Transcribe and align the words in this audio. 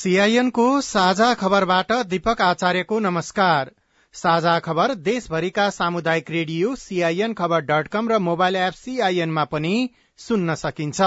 सीआईएनको 0.00 0.80
साझा 0.80 1.32
खबरबाट 1.34 1.92
दीपक 2.06 2.40
आचार्यको 2.40 2.98
नमस्कार। 3.00 3.70
साझा 4.14 4.58
खबर 4.58 4.94
देशभरिका 4.94 5.68
सामुदायिक 5.70 6.30
रेडियो 6.30 6.74
सीआईएन 6.76 7.34
खबर 7.34 7.60
डट 7.62 7.88
कम 7.88 8.08
र 8.08 8.18
मोबाइल 8.18 8.56
एप 8.56 8.72
सीआईएनमा 8.74 9.44
पनि 9.44 9.74
सुन्न 10.18 10.54
सकिन्छ। 10.54 11.00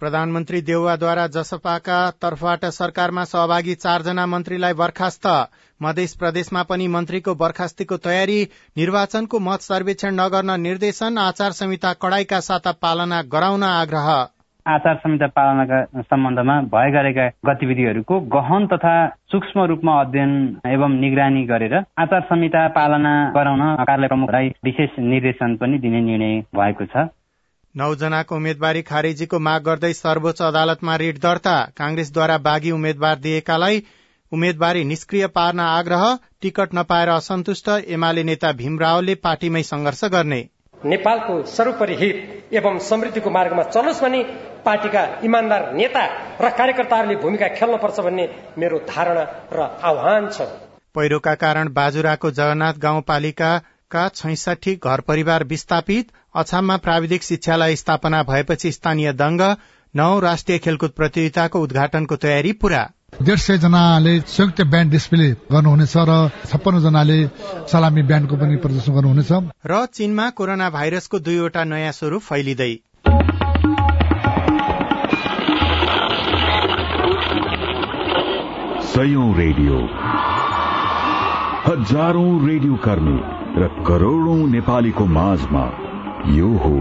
प्रधानमन्त्री 0.00 0.60
देउवाद्वारा 0.60 1.26
जसपाका 1.34 1.98
तर्फबाट 2.22 2.64
सरकारमा 2.70 3.22
सहभागी 3.24 3.74
चारजना 3.76 4.26
मन्त्रीलाई 4.26 4.72
बर्खास्त। 4.72 5.26
मध्य 5.80 6.06
प्रदेशमा 6.20 6.62
पनि 6.62 6.88
मन्त्रीको 6.88 7.34
बर्खास्तीको 7.34 7.96
तयारी 8.04 8.36
निर्वाचनको 8.76 9.40
मत 9.40 9.60
सर्वेक्षण 9.62 10.14
नगर्न 10.14 10.60
निर्देशन 10.60 11.18
आचार 11.18 11.56
संहिता 11.60 11.92
कडाईका 12.02 12.40
साथ 12.40 12.72
पालना 12.82 13.22
गराउन 13.32 13.62
आग्रह। 13.62 14.12
आचार 14.66 14.96
संहिता 14.98 15.26
पालनाका 15.32 15.82
सम्बन्धमा 16.04 16.60
भए 16.70 16.90
गरेका 16.92 17.28
गतिविधिहरूको 17.46 18.20
गहन 18.36 18.66
तथा 18.68 18.96
सूक्ष्म 19.32 19.64
रूपमा 19.72 20.00
अध्ययन 20.00 20.32
एवं 20.68 21.00
निगरानी 21.00 21.44
गरेर 21.46 21.74
आचार 21.74 22.20
संहिता 22.30 22.68
पालना 22.76 23.18
गराउन 23.34 23.68
कार्यालय 23.76 24.08
प्रमुखलाई 24.08 24.56
विशेष 24.64 25.04
निर्देशन 25.12 25.56
पनि 25.56 25.78
दिने 25.78 26.00
निर्णय 26.08 26.40
भएको 26.56 26.84
छ। 26.86 27.08
नौजनाको 27.76 28.36
उम्मेद्वारी 28.36 28.82
खारेजीको 28.82 29.38
माग 29.46 29.62
गर्दै 29.64 29.92
सर्वोच्च 29.94 30.42
अदालतमा 30.42 30.94
रिट 30.96 31.18
दर्ता। 31.20 31.56
कांग्रेसद्वारा 31.76 32.36
बागी 32.40 32.70
उम्मेद्वार 32.70 33.18
दिएकालाई 33.20 33.82
उम्मेद्वारी 34.32 34.84
निष्क्रिय 34.86 35.26
पार्न 35.34 35.60
आग्रह 35.62 36.04
टिकट 36.42 36.74
नपाएर 36.74 37.08
असन्तुष्ट 37.10 37.68
एमाले 37.96 38.22
नेता 38.24 38.52
भीम 38.52 38.78
रावले 38.78 39.14
पार्टीमै 39.20 39.62
संघर्ष 39.64 40.04
गर्ने। 40.14 40.40
नेपालको 40.74 41.34
सर्वोपरि 41.48 41.94
हित 41.94 42.54
एवं 42.54 42.78
समृद्धिको 42.88 43.30
मार्गमा 43.30 43.62
चलोस् 43.68 44.02
भने 44.02 44.22
पार्टीका 44.64 45.04
इमान्दार 45.24 45.72
नेता 45.74 46.04
र 46.40 46.50
कार्यकर्ताहरूले 46.58 47.16
भूमिका 47.22 47.48
खेल्नुपर्छ 47.54 48.00
भन्ने 48.00 48.28
मेरो 48.58 48.78
धारणा 48.88 49.24
र 49.52 49.70
आह्वान 49.84 50.28
छ। 50.30 50.48
पहिरोका 50.94 51.34
कारण 51.36 51.68
बाजुराको 51.74 52.30
जगन्नाथ 52.32 52.84
गाउँपालिकाका 53.92 54.08
छैसठी 54.10 54.74
घर 54.76 55.00
परिवार 55.00 55.44
विस्थापित 55.44 56.08
अछाममा 56.34 56.76
प्राविधिक 56.76 57.22
शिक्षालय 57.22 57.76
स्थापना 57.76 58.22
भएपछि 58.22 58.72
स्थानीय 58.72 59.12
दंग 59.12 59.40
नौ 59.94 60.18
राष्ट्रिय 60.20 60.58
खेलकुद 60.58 60.90
प्रतियोगिताको 60.90 61.60
उद्घाटनको 61.60 62.16
तयारी 62.16 62.52
पूरा। 62.52 62.82
डेढ 63.22 63.38
सय 63.38 63.58
जनाले 63.58 64.18
संयुक्त 64.20 64.62
ब्यान्ड 64.64 64.92
डिस्प्ले 64.92 65.28
गर्नुहुनेछ 65.52 65.94
र 65.98 66.30
छप्पन्न 66.46 66.80
जनाले 66.80 67.18
सलामी 67.70 68.02
ब्यान्डको 68.02 68.36
पनि 68.36 68.56
प्रदर्शन 68.56 68.92
गर्नुहुनेछ। 68.92 69.32
र 69.66 69.86
चीनमा 69.94 70.30
कोरोना 70.30 70.70
भाइरसको 70.70 71.18
दुईवटा 71.20 71.64
नयाँ 71.64 71.92
स्वरूप 71.92 72.22
फैलिँदै। 72.22 72.72
सयौं 78.90 79.30
रेडियो। 79.36 79.80
हजारौं 81.66 82.30
रेडियो 82.46 82.74
कर्मी। 82.84 83.35
र 83.58 83.66
करोड़ौं 83.86 84.46
नेपालीको 84.46 85.04
माझमा 85.08 85.60
यो 86.30 86.48
हो 86.62 86.78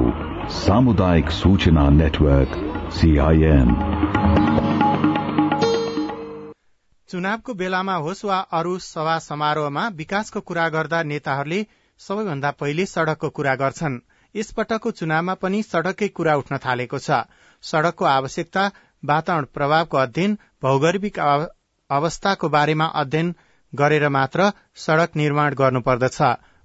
सामुदायिक 0.54 1.30
सूचना 1.32 1.84
नेटवर्क 1.90 2.56
सीआईएन 2.94 3.70
चुनावको 7.10 7.54
बेलामा 7.54 7.96
होस् 8.06 8.24
वा 8.26 8.40
अरू 8.60 8.74
सभा 8.86 9.18
समारोहमा 9.20 9.84
विकासको 9.98 10.42
कुरा 10.50 10.66
गर्दा 10.70 11.02
नेताहरूले 11.12 11.60
सबैभन्दा 12.00 12.52
पहिले 12.62 12.86
सड़कको 12.86 13.30
कुरा 13.30 13.54
गर्छन्। 13.56 13.96
यसपटकको 14.36 14.92
चुनावमा 14.92 15.34
पनि 15.44 15.62
सड़ककै 15.64 16.08
कुरा 16.18 16.34
उठ्न 16.36 16.58
थालेको 16.66 17.00
छ। 17.00 17.22
सड़कको 17.64 18.06
आवश्यकता 18.06 18.66
वातावरण 19.04 19.46
प्रभावको 19.54 19.98
अध्ययन 19.98 20.36
भौगोलिक 20.62 21.20
अवस्थाको 21.90 22.50
बारेमा 22.50 22.90
अध्ययन 23.04 23.32
गरेर 23.74 24.10
मात्र 24.18 24.52
सड़क 24.86 25.16
निर्माण 25.16 25.58
गर्नुपर्दछ। 25.64 26.20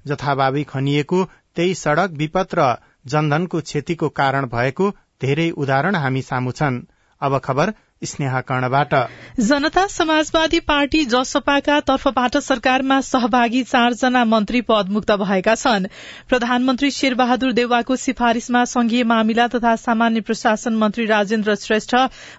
जथाभावी 0.07 0.65
खनिएको 0.65 1.25
त्यही 1.57 1.75
सड़क 1.75 2.11
विपद 2.17 2.55
र 2.55 2.67
जनधनको 3.07 3.61
क्षतिको 3.61 4.09
कारण 4.15 4.47
भएको 4.47 4.91
धेरै 5.23 5.51
उदाहरण 5.57 5.95
हामी 5.95 6.23
सामु 6.23 6.53
छन्। 6.53 6.81
अब 7.21 7.39
खबर 7.39 7.73
जनता 8.03 9.87
समाजवादी 9.87 10.59
पार्टी 10.61 11.05
जसपाका 11.05 11.79
तर्फबाट 11.81 12.37
सरकारमा 12.37 13.01
सहभागी 13.01 13.63
चारजना 13.63 14.25
मन्त्री 14.25 14.61
पदमुक्त 14.71 15.11
भएका 15.23 15.55
छन्। 15.55 15.87
प्रधानमन्त्री 16.29 16.91
शेरबहादुर 16.91 17.53
देवाको 17.53 17.97
सिफारिशमा 17.97 18.65
संघीय 18.65 19.05
मामिला 19.05 19.47
तथा 19.49 19.75
सामान्य 19.77 20.21
प्रशासन 20.21 20.77
मन्त्री 20.77 21.07
राजेन्द्र 21.07 21.55
श्रेष्ठ 21.57 21.95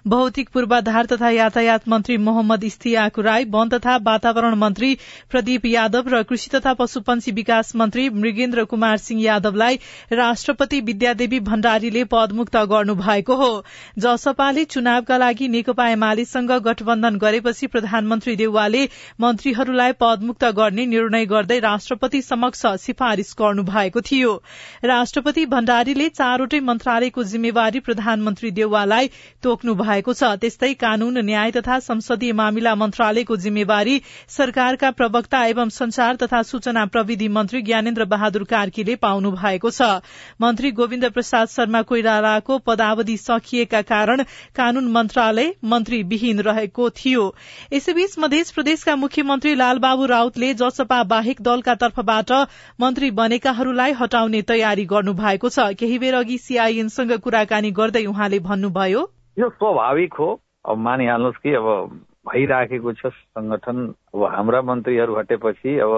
भौतिक 0.06 0.48
पूर्वाधार 0.54 1.06
तथा 1.12 1.30
यातायात 1.30 1.88
मन्त्री 1.88 2.16
मोहम्मद 2.18 2.64
इस्तियाक 2.64 3.18
राई 3.18 3.44
वन 3.54 3.68
तथा 3.68 3.96
वातावरण 4.02 4.54
मन्त्री 4.64 4.90
प्रदीप 5.30 5.66
यादव 5.66 6.10
र 6.14 6.22
कृषि 6.24 6.50
तथा 6.54 6.72
पशुपन्छी 6.74 7.30
विकास 7.32 7.74
मन्त्री 7.76 8.08
मृगेन्द्र 8.18 8.64
कुमार 8.64 8.96
सिंह 8.98 9.22
यादवलाई 9.22 9.78
राष्ट्रपति 10.12 10.80
विद्यादेवी 10.90 11.40
भण्डारीले 11.52 12.04
पदमुक्त 12.10 12.56
गर्नु 12.74 12.94
भएको 12.96 13.34
हो। 13.36 13.52
जसपाले 13.98 14.64
चुनावका 14.74 15.16
लागि 15.18 15.50
नेकपा 15.52 15.88
एमालेसँग 15.88 16.52
गठबन्धन 16.64 17.16
गरेपछि 17.18 17.66
प्रधानमन्त्री 17.68 18.36
देउवाले 18.36 18.82
मन्त्रीहरूलाई 19.20 19.92
पदमुक्त 20.00 20.44
गर्ने 20.56 20.86
निर्णय 20.86 21.26
गर्दै 21.26 21.58
राष्ट्रपति 21.60 22.22
समक्ष 22.22 22.62
सिफारिश 22.82 23.34
गर्नु 23.38 23.62
भएको 23.64 24.00
थियो। 24.02 24.32
राष्ट्रपति 24.84 25.46
भण्डारीले 25.46 26.08
चारवटै 26.10 26.60
मन्त्रालयको 26.62 27.24
जिम्मेवारी 27.24 27.80
प्रधानमन्त्री 27.80 28.50
देउवालाई 28.52 29.10
तोक्नु 29.42 29.74
भएको 29.74 30.12
छ। 30.14 30.32
त्यस्तै 30.42 30.72
कानून 30.76 31.18
न्याय 31.24 31.50
तथा 31.52 31.78
संसदीय 31.82 32.32
मामिला 32.34 32.74
मन्त्रालयको 32.76 33.36
जिम्मेवारी 33.38 34.00
सरकारका 34.28 34.90
प्रवक्ता 34.92 35.44
एवं 35.46 35.68
संचार 35.72 36.16
तथा 36.16 36.42
सूचना 36.44 36.84
प्रविधि 36.86 37.28
मन्त्री 37.30 37.62
ज्ञानेन्द्र 37.62 38.04
बहादुर 38.06 38.44
कार्कीले 38.46 38.94
पाउनु 39.02 39.30
भएको 39.32 39.70
छ। 39.70 39.88
मन्त्री 40.42 40.70
गोविन्द 40.72 41.10
प्रसाद 41.12 41.48
शर्मा 41.48 41.82
कोइरालाको 41.82 42.58
पदावधि 42.66 43.16
सकिएका 43.18 43.82
कारण 43.84 44.22
कानून 44.56 44.90
मन्त्रालय 44.92 45.41
मन्त्री 45.64 46.02
विहीन 46.02 46.40
रहेको 46.40 46.88
थियो। 46.92 47.24
यसैबीच 47.72 48.18
मध्य 48.18 48.42
प्रदेशका 48.54 48.96
मुख्यमन्त्री 48.96 49.54
लालबाबु 49.54 50.06
राउतले 50.06 50.52
जसपा 50.54 51.02
बाहेक 51.04 51.40
दलका 51.42 51.74
तर्फबाट 51.74 52.32
मन्त्री 52.80 53.10
बनेकाहरूलाई 53.10 53.92
हटाउने 53.92 54.42
तयारी 54.42 54.84
गर्नु 54.84 55.12
भएको 55.14 55.48
छ। 55.48 55.72
केही 55.74 55.98
बेर 55.98 56.14
अघि 56.14 56.38
सीआईएनसँग 56.38 57.12
कुराकानी 57.18 57.70
गर्दै 57.72 58.04
उहाँले 58.06 58.38
भन्नुभयो 58.48 59.02
यो 59.38 59.48
स्वाभाविक 59.50 60.14
हो। 60.14 60.30
अब 60.68 60.78
मानिहाल्नुहोस् 60.78 61.42
कि 61.42 61.54
अब 61.54 61.68
भइराखेको 62.28 62.92
छ 62.92 63.06
संगठन 63.06 63.78
अब 64.14 64.24
हाम्रा 64.34 64.60
मन्त्रीहरू 64.62 65.18
हटेपछि 65.18 65.78
अब 65.78 65.92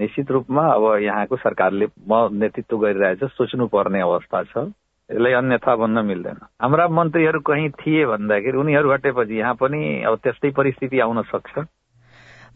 निश्चित 0.00 0.30
रूपमा 0.30 0.62
अब 0.72 0.84
यहाँको 1.02 1.36
सरकारले 1.36 1.86
म 2.08 2.28
नेतृत्व 2.32 2.76
गरिरहेछ 2.78 3.24
सोच्नु 3.32 3.66
पर्ने 3.66 4.00
अवस्था 4.00 4.42
छ। 4.42 4.70
यसलाई 5.10 5.32
अन्यथा 5.32 5.74
भन्न 5.76 6.04
मिल्दैन। 6.06 6.38
हाम्रा 6.62 6.88
मन्त्रीहरू 6.90 7.40
कहीँ 7.40 7.68
थिए 7.80 8.04
भन्दाखेरि 8.06 8.58
उनीहरू 8.58 8.92
हटेपछि 8.92 9.38
यहाँ 9.38 9.54
पनि 9.54 9.80
अब 10.04 10.14
त्यस्तै 10.24 10.50
परिस्थिति 10.52 11.00
आउन 11.00 11.22
सक्छ। 11.32 11.64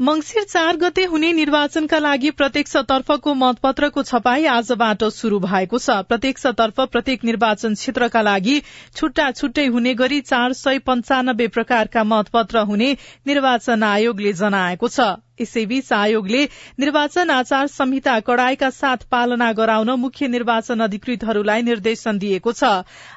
मंगिर 0.00 0.44
चार 0.44 0.76
गते 0.76 1.04
हुने 1.04 1.32
निर्वाचनका 1.32 1.98
लागि 1.98 2.30
प्रत्यक्ष 2.30 2.76
तर्फको 2.88 3.34
मतपत्रको 3.34 4.02
छपाई 4.02 4.44
आजबाट 4.48 5.04
शुरू 5.12 5.38
भएको 5.38 5.78
छ। 5.78 5.96
प्रत्यक्ष 6.08 6.46
तर्फ 6.58 6.80
प्रत्येक 6.92 7.24
निर्वाचन 7.24 7.74
क्षेत्रका 7.74 8.22
लागि 8.22 8.56
छुट्टा 8.96 9.30
छुट्टै 9.30 9.66
हुने 9.66 9.94
गरी 9.94 10.20
चार 10.22 10.52
सय 10.52 10.78
पञ्चानब्बे 10.88 11.48
प्रकारका 11.48 12.04
मतपत्र 12.04 12.64
हुने 12.64 12.92
निर्वाचन 13.26 13.82
आयोगले 13.84 14.32
जनाएको 14.32 14.88
छ। 14.88 15.12
यसैबीच 15.40 15.92
आयोगले 15.92 16.42
निर्वाचन 16.80 17.30
आचार 17.30 17.66
संहिता 17.68 18.18
कड़ाईका 18.20 18.68
साथ 18.70 19.04
पालना 19.10 19.52
गराउन 19.52 19.90
मुख्य 20.00 20.28
निर्वाचन 20.28 20.80
अधिकृतहरूलाई 20.80 21.62
निर्देशन 21.62 22.18
दिएको 22.18 22.52
छ। 22.52 22.70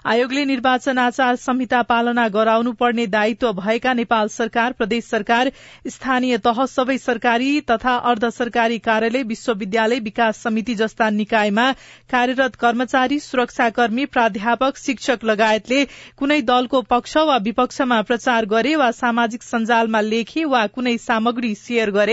आयोगले 0.06 0.46
निर्वाचन 0.46 0.98
आचार 0.98 1.36
संहिता 1.38 1.82
पालना 1.84 2.28
गराउनु 2.30 2.72
पर्ने 2.74 3.08
दायित्व 3.08 3.52
भएका 3.54 3.94
नेपाल 3.94 4.28
सरकार 4.28 4.74
प्रदेश 4.74 5.04
सरकार 5.06 5.52
स्थानीय 5.88 6.38
तह 6.38 6.66
सबै 6.66 6.98
सरकारी 6.98 7.50
तथा 7.72 7.96
अर्ध 8.12 8.30
सरकारी 8.30 8.80
कार्यालय 8.80 9.24
विश्वविद्यालय 9.26 10.00
विकास 10.00 10.42
समिति 10.44 10.76
जस्ता 10.76 11.10
निकायमा 11.12 11.72
कार्यरत 12.12 12.56
कर्मचारी 12.56 13.20
सुरक्षाकर्मी 13.20 14.06
प्राध्यापक 14.08 14.78
शिक्षक 14.78 15.24
लगायतले 15.24 15.84
कुनै 16.18 16.42
दलको 16.44 16.82
पक्ष 16.90 17.18
वा 17.26 17.38
विपक्षमा 17.44 18.02
प्रचार 18.04 18.46
गरे 18.48 18.76
वा 18.76 18.90
सामाजिक 18.94 19.44
सञ्जालमा 19.44 20.02
लेखे 20.04 20.46
वा 20.48 20.66
कुनै 20.70 20.98
सामग्री 21.02 21.54
शेयर 21.58 21.92
गरे। 21.92 22.05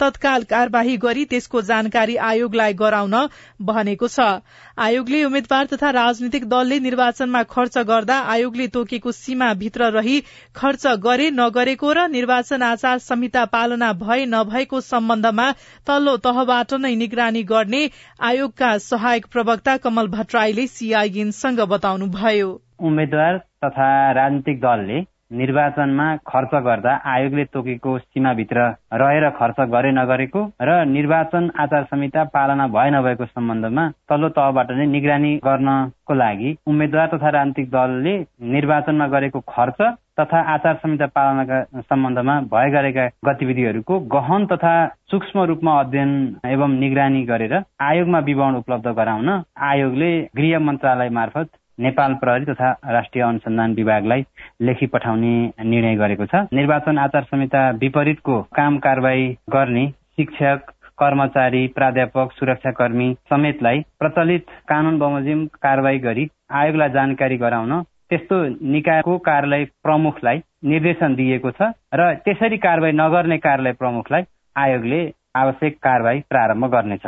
तत्काल 0.00 0.42
कार्यवाही 0.44 0.96
गरी 0.96 1.24
त्यसको 1.24 1.62
जानकारी 1.62 2.16
आयोगलाई 2.28 2.74
गराउन 2.74 3.16
भनेको 3.62 4.08
छ। 4.08 4.42
आयोगले 4.78 5.24
उम्मेद्वार 5.24 5.66
तथा 5.66 5.90
राजनीतिक 5.90 6.44
दलले 6.48 6.78
निर्वाचनमा 6.80 7.42
खर्च 7.42 7.78
गर्दा 7.88 8.18
आयोगले 8.34 8.66
तोकेको 8.68 9.12
सीमा 9.12 9.52
भित्र 9.54 9.90
रही 9.92 10.20
खर्च 10.56 10.86
गरे 11.06 11.30
नगरेको 11.32 11.92
र 11.92 12.06
निर्वाचन 12.08 12.62
आचार 12.62 12.98
संहिता 12.98 13.44
पालना 13.54 13.92
भए 13.94 14.26
नभएको 14.26 14.80
सम्बन्धमा 14.82 15.50
तल्लो 15.86 16.16
तहबाट 16.26 16.74
नै 16.74 16.94
निगरानी 16.96 17.42
गर्ने 17.44 17.82
आयोगका 18.22 18.76
सहायक 18.82 19.26
प्रवक्ता 19.32 19.76
कमल 19.78 20.06
भट्टराईले 20.08 20.66
सीआईएनसँग 20.68 21.60
बताउनुभयो। 21.68 22.48
उम्मेद्वार 22.82 23.38
तथा 23.64 23.90
राजनीतिक 24.12 24.60
दलले 24.60 25.15
निर्वाचनमा 25.30 26.04
खर्च 26.26 26.54
गर्दा 26.64 26.92
आयोगले 27.06 27.44
तोकेको 27.46 27.96
सीमाभित्र 27.98 28.66
रहेर 28.94 29.28
खर्च 29.32 29.60
गरे 29.70 29.90
नगरेको 29.92 30.42
र 30.62 30.76
निर्वाचन 30.86 31.50
आचार 31.58 31.84
संहिता 31.84 32.24
पालना 32.30 32.66
भए 32.70 32.90
नभएको 32.90 33.26
सम्बन्धमा 33.26 33.88
तल्लो 34.08 34.28
तहबाट 34.36 34.70
नै 34.72 34.86
निगरानी 34.88 35.34
गर्नको 35.44 36.14
लागि 36.14 36.56
उम्मेद्वार 36.66 37.08
तथा 37.08 37.28
राजनीतिक 37.32 37.70
दलले 37.70 38.14
निर्वाचनमा 38.52 39.06
गरेको 39.08 39.40
खर्च 39.48 39.82
तथा 40.20 40.38
आचार 40.52 40.74
संहिता 40.76 41.06
पालनाका 41.12 41.82
सम्बन्धमा 41.82 42.40
भए 42.48 42.70
गरेका 42.70 43.10
गतिविधिहरूको 43.26 44.00
गहन 44.12 44.46
तथा 44.46 44.74
सूक्ष्म 45.10 45.44
रूपमा 45.46 45.78
अध्ययन 45.80 46.16
एवं 46.46 46.80
निगरानी 46.80 47.22
गरेर 47.26 47.60
आयोगमा 47.82 48.18
विवरण 48.26 48.54
उपलब्ध 48.56 48.88
गराउन 48.96 49.38
आयोगले 49.66 50.10
गृह 50.36 50.58
मन्त्रालय 50.62 51.08
मार्फत 51.12 51.48
नेपाल 51.78 52.14
प्रहरी 52.14 52.44
तथा 52.44 52.70
राष्ट्रिय 52.90 53.24
अनुसन्धान 53.24 53.72
विभागलाई 53.74 54.22
लेखी 54.60 54.86
पठाउने 54.86 55.34
निर्णय 55.64 55.96
गरेको 55.96 56.26
छ। 56.26 56.46
निर्वाचन 56.52 56.98
आचार 56.98 57.22
संहिता 57.22 57.68
विपरीतको 57.80 58.40
काम 58.56 58.78
कारवाही 58.78 59.26
गर्ने 59.52 59.86
शिक्षक 60.16 60.70
कर्मचारी 60.98 61.66
प्राध्यापक 61.76 62.32
सुरक्षाकर्मी 62.32 63.12
समेतलाई 63.30 63.80
प्रचलित 63.98 64.46
कानून 64.68 64.98
बमोजिम 64.98 65.44
कारवाही 65.62 65.98
गरी 65.98 66.26
आयोगलाई 66.50 66.90
जानकारी 66.90 67.36
गराउन 67.36 67.80
त्यस्तो 68.10 68.36
निकायको 68.72 69.18
कार्यालय 69.18 69.64
प्रमुखलाई 69.82 70.40
निर्देशन 70.64 71.14
दिएको 71.14 71.50
छ 71.50 71.70
र 71.94 72.12
त्यसरी 72.24 72.56
कारवाही 72.64 72.92
नगर्ने 72.96 73.38
कार्यालय 73.38 73.72
प्रमुखलाई 73.72 74.22
आयोगले 74.56 75.00
आवश्यक 75.36 75.78
कारवाही 75.82 76.20
प्रारम्भ 76.30 76.64
गर्नेछ। 76.72 77.06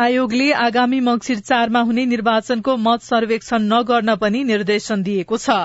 आयोगले 0.00 0.44
आगामी 0.58 0.98
मंगिर 1.00 1.38
चारमा 1.40 1.80
हुने 1.80 2.04
निर्वाचनको 2.06 2.76
मत 2.76 3.02
सर्वेक्षण 3.02 3.62
नगर्न 3.72 4.14
पनि 4.16 4.42
निर्देशन 4.44 5.02
दिएको 5.02 5.38
छ। 5.38 5.56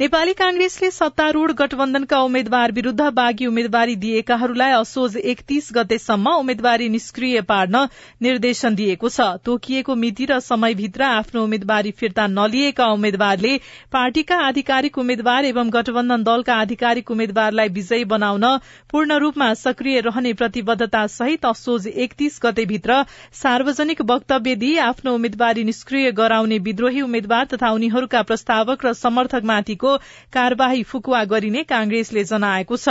नेपाली 0.00 0.32
कांग्रेसले 0.32 0.90
सत्तारूढ़ 0.90 1.52
गठबन्धनका 1.58 2.18
उम्मेद्वार 2.20 2.72
विरूद्ध 2.72 3.08
बाँकी 3.14 3.46
उम्मेद्वारी 3.46 3.94
दिएकाहरूलाई 4.04 4.70
असोज 4.72 5.16
एकतीस 5.32 5.68
गतेसम्म 5.74 6.30
उम्मेद्वारी 6.38 6.88
निष्क्रिय 6.88 7.40
पार्न 7.50 7.82
निर्देशन 8.26 8.74
दिएको 8.74 9.08
छ। 9.08 9.26
तोकिएको 9.44 9.94
मिति 10.04 10.24
र 10.30 10.38
समयभित्र 10.46 11.02
आफ्नो 11.08 11.42
उम्मेद्वारी 11.44 11.90
फिर्ता 12.00 12.26
नलिएका 12.28 12.86
उम्मेद्वारले 12.92 13.56
पार्टीका 13.92 14.36
आधिकारिक 14.46 14.98
उम्मेद्वार 14.98 15.44
एवं 15.44 15.70
गठबन्धन 15.74 16.22
दलका 16.30 16.54
आधिकारिक 16.64 17.10
उम्मेद्वारलाई 17.10 17.68
विजयी 17.78 18.04
बनाउन 18.14 18.46
पूर्ण 18.90 19.18
रूपमा 19.26 19.52
सक्रिय 19.64 20.00
रहने 20.08 20.32
प्रतिबद्धता 20.42 21.06
सहित 21.18 21.46
असोज 21.52 21.86
एकतीस 22.06 22.40
गतेभित्र 22.44 23.02
सार्वजनिक 23.42 24.02
वक्तव्य 24.10 24.54
दिई 24.64 24.76
आफ्नो 24.88 25.14
उम्मेद्वारी 25.14 25.64
निष्क्रिय 25.70 26.10
गराउने 26.22 26.58
विद्रोही 26.70 27.00
उम्मेद्वार 27.02 27.46
तथा 27.54 27.70
उनीहरूका 27.78 28.22
प्रस्तावक 28.32 28.86
र 28.86 28.92
समर्थकमाथिको 29.42 29.96
कार्यवाही 30.32 30.82
फुकुवा 30.82 31.24
गरिने 31.24 31.62
कांग्रेसले 31.64 32.24
जनाएको 32.24 32.76
छ। 32.76 32.88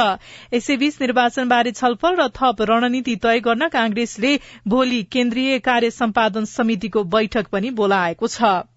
यसैबीच 0.53 0.97
निर्वाचनबारे 1.01 1.71
छलफल 1.71 2.15
र 2.15 2.27
थप 2.29 2.61
रणनीति 2.69 3.15
तय 3.15 3.39
गर्न 3.39 3.67
कांग्रेसले 3.69 4.37
भोलि 4.67 5.03
केन्द्रीय 5.11 5.59
कार्य 5.61 5.89
सम्पादन 5.91 6.45
समितिको 6.47 7.03
बैठक 7.05 7.47
पनि 7.51 7.69
बोलाएको 7.71 8.27
छ। 8.27 8.67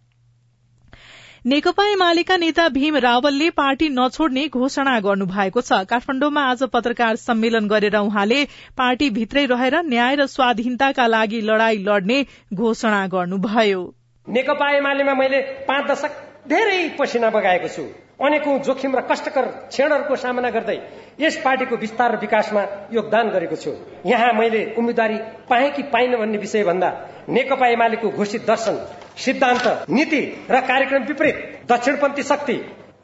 नेकपा 1.44 1.84
एमालेका 1.92 2.36
नेता 2.36 2.68
भीम 2.68 2.96
रावलले 2.96 3.48
पार्टी 3.52 3.88
नछोड्ने 3.90 4.46
घोषणा 4.48 4.98
गर्नु 5.00 5.26
भएको 5.28 5.60
छ। 5.60 5.84
काठमाडौँमा 5.84 6.42
आज 6.42 6.62
पत्रकार 6.72 7.16
सम्मेलन 7.16 7.68
गरेर 7.68 7.96
उहाँले 7.98 8.44
पार्टी 8.72 9.10
भित्रै 9.12 9.44
रहेर 9.46 9.76
न्याय 9.84 10.16
र 10.16 10.26
स्वाधीनताका 10.26 11.06
लागि 11.06 11.40
लड़ाई 11.44 11.84
लड्ने 11.84 12.24
घोषणा 12.54 13.06
गर्नुभयो। 13.12 13.82
नेकपा 14.26 14.70
एमालेमा 14.72 15.14
मैले 15.14 15.40
पाँच 15.68 15.90
दशक 15.90 16.33
धेरै 16.44 16.88
पसिना 16.98 17.30
बगाएको 17.30 17.68
छु। 17.68 17.82
अनेकौं 18.20 18.58
जोखिम 18.60 18.96
र 18.96 19.00
कष्टकर 19.10 19.44
क्षणहरूको 19.68 20.16
सामना 20.16 20.50
गर्दै 20.50 20.76
यस 21.20 21.36
पार्टीको 21.44 21.76
विस्तार 21.76 22.12
र 22.12 22.16
विकासमा 22.20 22.62
योगदान 22.92 23.30
गरेको 23.30 23.56
छु। 23.56 23.72
यहाँ 24.06 24.32
मैले 24.32 24.60
उम्मेद्वारी 24.78 25.16
पाएँ 25.50 25.70
कि 25.70 25.82
पाइन 25.90 26.16
भन्ने 26.16 26.38
विषय 26.38 26.64
भन्दा 26.64 26.90
नेकपा 27.28 27.66
एमालेको 27.68 28.08
घोषित 28.10 28.46
दर्शन 28.46 28.76
सिद्धान्त 29.16 29.66
नीति 29.90 30.20
र 30.50 30.60
कार्यक्रम 30.62 31.02
विपरीत 31.04 31.36
दक्षिणपन्थी 31.70 32.22
शक्ति 32.22 32.56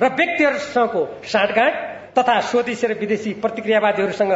र 0.02 0.08
व्यक्तिहरूसँगको 0.10 1.02
साँठगाँठ 1.24 1.74
तथा 2.18 2.40
स्वदेशी 2.50 2.86
र 2.86 2.98
विदेशी 3.00 3.32
प्रतिक्रियावादीहरूसँग 3.42 4.32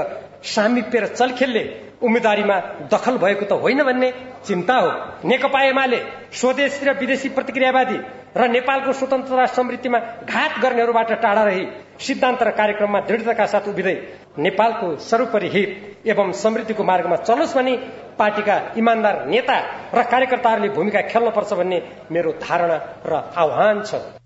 सामिप्य 0.47 1.01
र 1.01 1.07
चलखेलले 1.13 1.63
उम्मेद्वारीमा 2.05 2.57
दखल 2.93 3.17
भएको 3.19 3.45
त 3.45 3.53
होइन 3.63 3.83
भन्ने 3.83 4.11
चिन्ता 4.47 4.75
हो। 4.77 4.91
नेकपा 5.25 5.61
एमाले 5.65 5.99
स्वदेशी 6.33 6.85
र 6.87 6.93
विदेशी 7.01 7.29
प्रतिक्रियावादी 7.29 7.99
र 8.37 8.49
नेपालको 8.51 8.93
स्वतन्त्रता 8.93 9.47
समृद्धिमा 9.55 9.99
घात 10.25 10.59
गर्नेहरूबाट 10.63 11.13
टाढा 11.23 11.43
रही 11.45 11.65
सिद्धान्त 12.01 12.43
र 12.43 12.51
कार्यक्रममा 12.51 13.01
दृढताका 13.01 13.47
साथ 13.47 13.69
उभिँदै 13.69 13.95
नेपालको 14.39 14.87
सर्वोपरि 15.01 15.49
हित 15.49 16.07
एवं 16.07 16.33
समृद्धिको 16.35 16.83
मार्गमा 16.83 17.17
चलोस् 17.23 17.55
भनी 17.55 17.77
पार्टीका 18.19 18.57
इमान्दार 18.77 19.25
नेता 19.27 19.57
र 19.95 20.03
कार्यकर्ताहरूले 20.11 20.69
भूमिका 20.75 21.01
खेल्नुपर्छ 21.09 21.53
भन्ने 21.55 21.79
मेरो 22.11 22.33
धारणा 22.43 22.77
र 23.07 23.13
आह्वान 23.37 23.83
छ। 23.83 24.24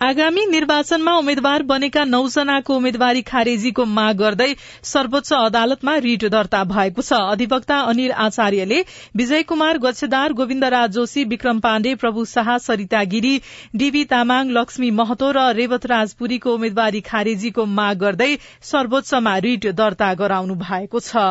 आगामी 0.00 0.44
निर्वाचनमा 0.46 1.12
उम्मेद्वार 1.16 1.62
बनेका 1.62 2.02
नौजनाको 2.04 2.74
उम्मेद्वारी 2.76 3.20
खारेजीको 3.22 3.84
माग 3.90 4.16
गर्दै 4.16 4.48
सर्वोच्च 4.84 5.32
अदालतमा 5.34 5.94
रिट 6.06 6.24
दर्ता 6.34 6.62
भएको 6.72 7.02
छ। 7.02 7.20
अधिवक्ता 7.34 7.78
अनिल 7.92 8.12
आचार्यले 8.24 8.80
विजय 9.16 9.42
कुमार 9.52 9.78
गच्छेदार 9.86 10.32
गोविन्दराज 10.40 10.90
जोशी 10.98 11.24
विक्रम 11.32 11.60
पाण्डे 11.60 11.94
प्रभु 12.02 12.24
शाह 12.34 12.52
सरिता 12.66 13.02
गिरी 13.14 13.32
डीबी 13.76 14.04
तामाङ 14.12 14.52
लक्ष्मी 14.58 14.90
महतो 15.00 15.32
र 15.38 15.46
रेवतराज 15.54 16.14
पुरीको 16.20 16.54
उम्मेद्वारी 16.54 17.00
खारेजीको 17.08 17.66
माग 17.80 18.04
गर्दै 18.04 18.30
सर्वोच्चमा 18.74 19.36
रिट 19.48 19.72
दर्ता 19.74 20.12
गराउनु 20.16 20.60
भएको 20.66 21.00
छ। 21.00 21.26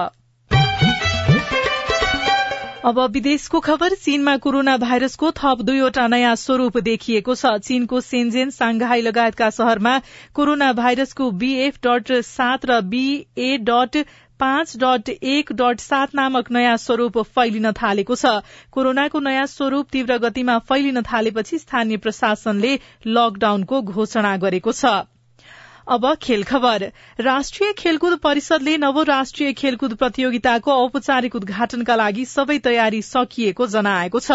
अब 2.84 3.00
विदेशको 3.12 3.60
खबर 3.60 3.94
चीनमा 3.96 4.36
कोरोना 4.44 4.76
भाइरसको 4.78 5.30
थप 5.32 5.62
दुईवटा 5.62 6.08
नयाँ 6.08 6.36
स्वरूप 6.36 6.78
देखिएको 6.80 7.36
छ। 7.36 7.52
चीनको 7.60 8.02
सेन्जेन 8.02 8.50
सांघाई 8.50 9.02
लगायतका 9.02 9.50
शहरमा 9.50 9.94
कोरोना 10.36 10.72
भाइरसको 10.74 11.30
बीएफ 11.44 11.78
डट 11.86 12.12
सात 12.22 12.66
र 12.66 12.82
बीए 12.90 13.58
डट 13.64 13.98
पाँच 14.40 14.76
डट 14.78 15.10
एक 15.36 15.54
डट 15.54 15.80
सात 15.80 16.16
नामक 16.16 16.52
नयाँ 16.52 16.76
स्वरूप 16.80 17.22
फैलिन 17.32 17.72
थालेको 17.72 18.16
छ। 18.16 18.36
कोरोनाको 18.72 19.20
नयाँ 19.22 19.46
स्वरूप 19.48 19.88
तीव्र 19.92 20.18
गतिमा 20.28 20.60
फैलिन 20.68 21.02
थालेपछि 21.08 21.58
स्थानीय 21.60 22.04
प्रशासनले 22.04 22.76
लकडाउनको 23.08 23.82
घोषणा 23.82 24.36
गरेको 24.38 24.72
छ। 24.74 24.96
अब 25.88 26.14
खेल 26.16 26.44
खबर। 26.44 26.84
राष्ट्रिय 27.20 27.72
खेलकुद 27.74 28.18
परिषदले 28.20 28.78
नव 28.78 29.02
राष्ट्रिय 29.02 29.54
खेलकुद 29.54 29.94
प्रतियोगिताको 29.94 30.72
औपचारिक 30.74 31.36
उद्घाटनका 31.36 31.96
लागि 31.96 32.26
सबै 32.26 32.58
तयारी 32.60 33.02
सकिएको 33.02 33.68
जनाएको 33.68 34.20
छ। 34.20 34.32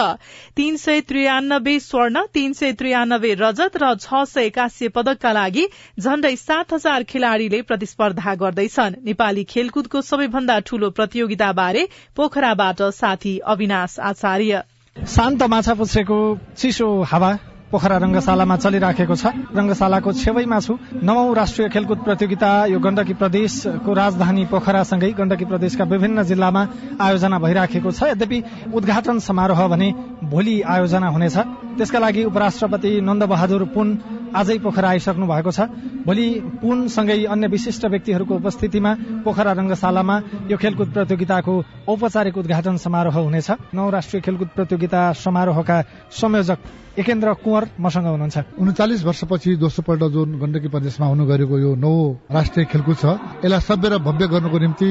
तीन 0.57 0.76
सय 0.76 1.00
त्रियानब्बे 1.00 1.78
स्वर्ण 1.81 2.25
तीन 2.35 2.52
सय 2.52 2.73
त्रियानब्बे 2.73 3.35
रजत 3.35 3.76
र 3.83 3.95
छ 3.97 4.25
सय 4.26 4.50
काश्य 4.50 4.88
पदकका 4.88 5.33
लागि 5.33 5.67
झण्डै 6.00 6.35
सात 6.37 6.73
हजार 6.73 7.02
खेलाड़ीले 7.05 7.62
प्रतिस्पर्धा 7.62 8.35
गर्दैछन्। 8.35 9.00
नेपाली 9.05 9.45
खेलकुदको 9.45 10.00
सबैभन्दा 10.02 10.59
ठूलो 10.61 10.90
प्रतियोगिताबारे 10.90 11.88
पोखराबाट 12.17 12.83
साथी 12.95 13.38
अविनाश 13.47 13.99
आचार्य। 14.05 14.62
शान्त 14.97 15.43
माछा 15.45 15.75
पुछ्रेको 15.75 16.19
चिसो 16.57 16.88
हावा। 17.02 17.37
पोखरा 17.69 17.97
रंगशालामा 18.01 18.57
चलिराखेको 18.57 19.15
छ। 19.15 19.25
रंगशालाको 19.53 20.13
छेवैमा 20.15 20.59
छु। 20.61 20.73
नवौं 21.05 21.35
राष्ट्रिय 21.37 21.69
खेलकुद 21.69 21.99
प्रतियोगिता 22.01 22.51
यो 22.73 22.79
गण्डकी 22.81 23.15
प्रदेशको 23.21 23.93
राजधानी 23.93 24.45
पोखरासँगै 24.49 25.13
गण्डकी 25.13 25.45
प्रदेशका 25.45 25.85
विभिन्न 25.85 26.23
जिल्लामा 26.25 26.63
आयोजना 26.97 27.39
भइराखेको 27.39 27.91
छ। 27.93 28.17
यद्यपि 28.17 28.39
उद्घाटन 28.73 29.19
समारोह 29.21 29.61
भने 29.69 29.89
भोलि 30.33 30.57
आयोजना 30.65 31.09
हुनेछ। 31.13 31.37
त्यसका 31.77 31.99
लागि 31.99 32.25
उपराष्ट्रपति 32.25 32.91
नन्द 33.05 33.23
बहादुर 33.29 33.65
पुन 33.77 33.89
आजै 34.33 34.59
पोखरा 34.65 34.89
आइसक्नु 34.89 35.27
भएको 35.29 35.53
छ। 35.53 35.69
भोलि 36.09 36.27
पुनसँगै 36.65 37.25
अन्य 37.29 37.47
विशिष्ट 37.49 37.85
व्यक्तिहरूको 37.85 38.35
उपस्थितिमा 38.35 38.93
पोखरा 39.25 39.53
रंगशालामा 39.53 40.17
यो 40.49 40.57
खेलकुद 40.57 40.89
प्रतियोगिताको 40.97 41.53
औपचारिक 41.85 42.37
उद्घाटन 42.39 42.77
समारोह 42.81 43.17
हुनेछ। 43.19 43.49
नौ 43.77 43.89
राष्ट्रिय 43.91 44.21
खेलकुद 44.25 44.49
प्रतियोगिता 44.57 45.01
समारोहका 45.15 45.77
संयोजक 46.13 46.59
एकेन्द्र 46.99 47.33
कुँवर 47.45 47.64
मसँग 47.78 48.07
हुनुहुन्छ। 48.11 48.59
उन्चालिस 48.59 49.05
वर्षपछि 49.05 49.50
दोस्रो 49.62 49.83
पल्ट 49.87 50.02
जुन 50.11 50.28
गण्डकी 50.43 50.69
प्रदेशमा 50.75 51.07
हुनु 51.07 51.25
गएको 51.31 51.57
यो 51.59 51.71
नौ 51.78 51.93
राष्ट्रिय 52.26 52.64
खेलकुद 52.67 52.97
छ 52.99 53.05
यसलाई 53.47 53.61
सभ्य 53.62 53.88
र 53.88 53.99
भव्य 54.02 54.26
गर्नको 54.26 54.59
निम्ति 54.59 54.88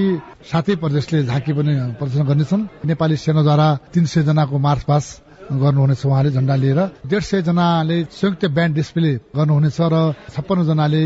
सातै 0.48 0.76
प्रदेशले 0.80 1.24
झाँकी 1.28 1.52
पनि 1.52 1.74
प्रदर्शन 2.00 2.24
गर्नेछन्। 2.24 2.68
नेपाली 2.88 3.16
सेनाद्वारा 3.20 3.68
तीन 3.94 4.06
सय 4.08 4.24
जनाको 4.24 4.56
मार्च 4.56 4.84
पास 4.88 5.06
गर्नुहुनेछ 5.51 6.06
उहाँले 6.06 6.30
झण्डा 6.32 6.56
लिएर। 6.56 6.80
डेढ 7.08 7.24
सय 7.24 7.42
जनाले 7.42 7.98
संयुक्त 8.12 8.46
ब्यान्ड 8.51 8.75
डिस्प्ले 8.75 9.13
गर्नुहुनेछ 9.36 9.80
र 9.82 9.96
छप्पन्न 10.36 10.63
जनाले 10.68 11.01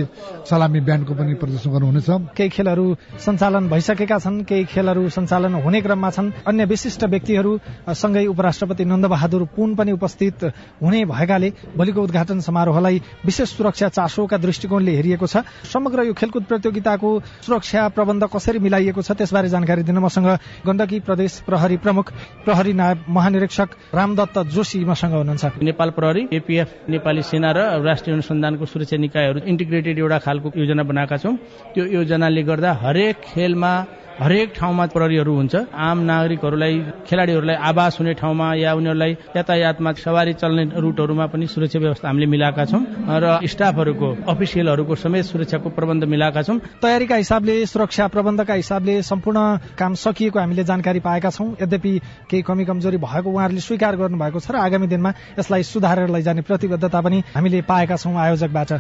सलामी 0.50 0.80
ब्यान्डको 0.82 1.14
पनि 1.14 1.34
प्रदर्शन 1.38 1.70
गर्नुहुनेछ। 1.72 2.10
केही 2.38 2.50
खेलहरू 2.50 2.86
सञ्चालन 3.22 3.70
भइसकेका 3.70 4.18
छन् 4.18 4.44
केही 4.50 4.66
खेलहरू 4.66 5.10
सञ्चालन 5.10 5.54
हुने 5.62 5.82
क्रममा 5.82 6.10
छन्। 6.10 6.32
अन्य 6.48 6.66
विशिष्ट 6.66 7.04
व्यक्तिहरू 7.04 7.52
सँगै 7.94 8.26
उपराष्ट्रपति 8.28 8.86
नन्द 8.86 9.06
बहादुर 9.06 9.44
पुन 9.56 9.76
पनि 9.76 9.92
उपस्थित 9.92 10.44
हुने 10.82 11.06
भएकाले 11.06 11.50
भोलिको 11.78 12.02
उद्घाटन 12.02 12.40
समारोहलाई 12.42 13.02
विशेष 13.26 13.50
सुरक्षा 13.58 13.90
चासोका 13.90 14.38
दृष्टिकोणले 14.38 14.96
हेरिएको 14.96 15.28
छ। 15.28 15.46
समग्र 15.70 16.04
यो 16.04 16.14
खेलकुद 16.14 16.44
प्रतियोगिताको 16.50 17.10
सुरक्षा 17.46 17.88
प्रबन्ध 17.96 18.24
कसरी 18.34 18.60
मिलाइएको 18.60 19.02
छ 19.02 19.12
त्यसबारे 19.12 19.50
जानकारी 19.50 19.84
दिन 19.84 19.98
मसँग 20.00 20.28
गण्डकी 20.66 21.00
प्रदेश 21.06 21.40
प्रहरी 21.46 21.78
प्रमुख 21.78 22.12
प्रहरी 22.46 22.74
नायब 22.74 23.06
महानिरीक्षक 23.10 23.70
रामदत्त 23.94 24.31
दत्त 24.32 24.50
जोशी 24.50 24.84
मसँग 24.86 25.14
हुनुहुन्छ। 25.14 25.60
नेपाल 25.62 25.90
प्रहरी 25.92 26.28
एपिएफ 26.32 26.90
नेपाली 26.90 27.22
सेना 27.22 27.52
र 27.52 27.60
राष्ट्रिय 27.84 28.14
अनुसन्धानको 28.16 28.66
सुरक्षा 28.66 28.98
निकायहरू 28.98 29.40
इन्टिग्रेटेड 29.44 30.00
एउटा 30.00 30.18
खालको 30.24 30.48
योजना 30.56 30.84
बनाएका 30.84 31.18
छौँ। 31.18 31.36
त्यो 31.76 31.84
योजनाले 32.00 32.44
गर्दा 32.44 32.72
हरेक 32.82 33.16
खेलमा 33.28 33.74
हरेक 34.12 34.54
ठाउँमा 34.54 34.86
प्रहरीहरू 34.94 35.34
हुन्छ। 35.34 35.56
आम 35.74 35.98
नागरिकहरूलाई 36.06 36.76
खेलाडीहरूलाई 37.08 37.56
आवास 37.58 37.98
हुने 38.00 38.14
ठाउँमा 38.14 38.48
या 38.56 38.74
उनीहरूलाई 38.74 39.12
यातायातमा 39.36 39.92
सवारी 39.98 40.34
चल्ने 40.34 40.64
रुटहरूमा 40.78 41.26
पनि 41.26 41.48
सुरक्षा 41.48 41.80
व्यवस्था 41.80 42.08
हामीले 42.08 42.28
मिलाएका 42.30 42.66
छौँ 42.66 42.84
र 43.02 43.40
स्टाफहरूको 43.42 44.10
अफिसियलहरूको 44.30 44.96
समेत 44.96 45.26
सुरक्षाको 45.26 45.70
प्रबन्ध 45.70 46.04
मिलाएका 46.06 46.42
छौँ। 46.44 46.58
तयारीका 46.82 47.16
हिसाबले 47.16 47.66
सुरक्षा 47.66 48.08
प्रबन्धका 48.08 48.54
हिसाबले 48.54 49.02
सम्पूर्ण 49.02 49.40
काम 49.74 49.94
सकिएको 49.96 50.40
हामीले 50.40 50.64
जानकारी 50.70 51.00
पाएका 51.02 51.30
छौँ। 51.32 51.56
यद्यपि 51.58 51.94
केही 52.30 52.44
कमी 52.44 52.66
कमजोरी 52.66 52.98
भएको 53.00 53.30
उहाँहरूले 53.32 53.62
स्वीकार 53.62 53.96
गर्नुभएको 54.22 54.40
छ 54.40 54.52
र 54.52 54.56
आगामी 54.58 54.88
दिनमा 54.88 55.14
यसलाई 55.40 55.64
सुधारेर 55.64 56.10
लैजाने 56.10 56.42
प्रतिबद्धता 56.42 57.02
पनि 57.02 57.24
हामीले 57.34 57.62
पाएका 57.66 57.96
छौँ 57.98 58.16
आयोजकबाट। 58.16 58.72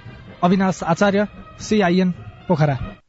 अविनाश 0.41 0.83
आचार्य 0.83 1.27
सीआईएन 1.59 2.09
पोखरा। 2.47 3.00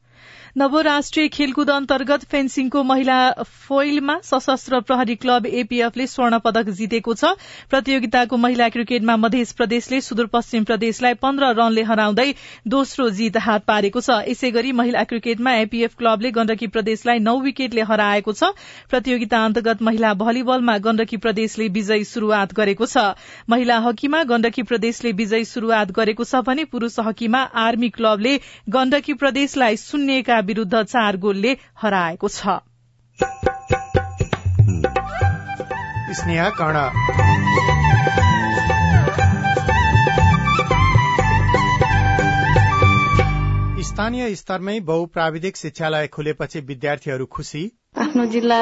नवराष्ट्रिय 0.56 1.28
खेलकुद 1.28 1.70
अन्तर्गत 1.70 2.24
फेन्सिङको 2.30 2.82
महिला 2.84 3.18
फोइलमा 3.42 4.16
सशस्त्र 4.22 4.80
प्रहरी 4.80 5.14
क्लब 5.14 5.46
एपीएफले 5.48 6.06
स्वर्ण 6.06 6.38
पदक 6.38 6.68
जितेको 6.70 7.14
छ। 7.14 7.30
प्रतियोगिताको 7.70 8.36
महिला 8.36 8.68
क्रिकेटमा 8.68 9.16
मध्य 9.16 9.44
प्रदेशले 9.56 10.00
सुदूरपश्चिम 10.00 10.64
प्रदेशलाई 10.64 11.14
पन्ध्र 11.22 11.48
रनले 11.56 11.82
हराउँदै 11.82 12.34
दोस्रो 12.68 13.08
जीत 13.12 13.36
हात 13.38 13.64
पारेको 13.64 14.00
छ। 14.00 14.18
यसै 14.28 14.50
गरी 14.50 14.72
महिला 14.72 15.04
क्रिकेटमा 15.04 15.54
एपीएफ 15.62 15.94
क्लबले 15.96 16.30
गण्डकी 16.32 16.66
प्रदेशलाई 16.68 17.18
नौ 17.20 17.36
विकेटले 17.40 17.88
हराएको 17.88 18.32
छ। 18.34 18.52
प्रतियोगिता 18.92 19.44
अन्तर्गत 19.44 19.82
महिला 19.82 20.12
भलिबलमा 20.16 20.76
गण्डकी 20.84 21.16
प्रदेशले 21.16 21.68
विजयी 21.70 22.04
शुरूआत 22.04 22.52
गरेको 22.52 22.86
छ। 22.86 23.06
महिला 23.48 23.78
हकीमा 23.88 24.22
गण्डकी 24.26 24.68
प्रदेशले 24.68 25.16
विजयी 25.16 25.44
शुरूआत 25.46 25.96
गरेको 25.96 26.24
छ 26.26 26.44
भने 26.44 26.68
पुरूष 26.68 27.00
हकीमा 27.00 27.42
आर्मी 27.64 27.92
क्लबले 27.96 28.36
गण्डकी 28.70 29.12
प्रदेशलाई 29.16 29.76
शून्यका 29.78 30.40
विरूद्ध 30.42 30.82
चार 30.82 31.16
गोलले 31.16 31.56
हराएको 31.82 32.28
छ। 32.28 32.58
स्थानीय 43.82 44.34
स्तरमै 44.34 44.78
बहुप्राविधिक 44.80 45.56
शिक्षालय 45.56 46.06
खुलेपछि 46.06 46.60
विद्यार्थीहरू 46.60 47.26
खुशी 47.26 47.62
आफ्नो 47.98 48.24
जिल्ला 48.24 48.58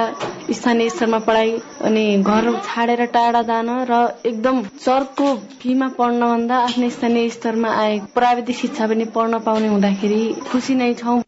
स्थानीय 0.51 0.89
स्तरमा 0.91 1.19
पढाइ 1.19 1.53
अनि 1.81 2.05
घर 2.23 2.51
छाडेर 2.65 3.05
टाढा 3.07 3.43
जान 3.43 3.71
र 3.91 4.01
एकदम 4.27 4.63
चर्को 4.79 5.35
फीमा 5.61 5.89
पढ्नभन्दा 5.99 6.57
आफ्नो 6.59 6.91
स्थानीय 6.91 7.29
स्तरमा 7.31 7.75
आए 7.77 7.99
प्राविधिक 8.15 8.57
शिक्षा 8.57 8.87
पनि 8.87 9.05
पढ्न 9.15 9.39
पाउने 9.41 9.69
हुँदाखेरि 9.69 10.23
खुसी 10.51 10.75
नै 10.75 10.93
छौं। 10.95 11.21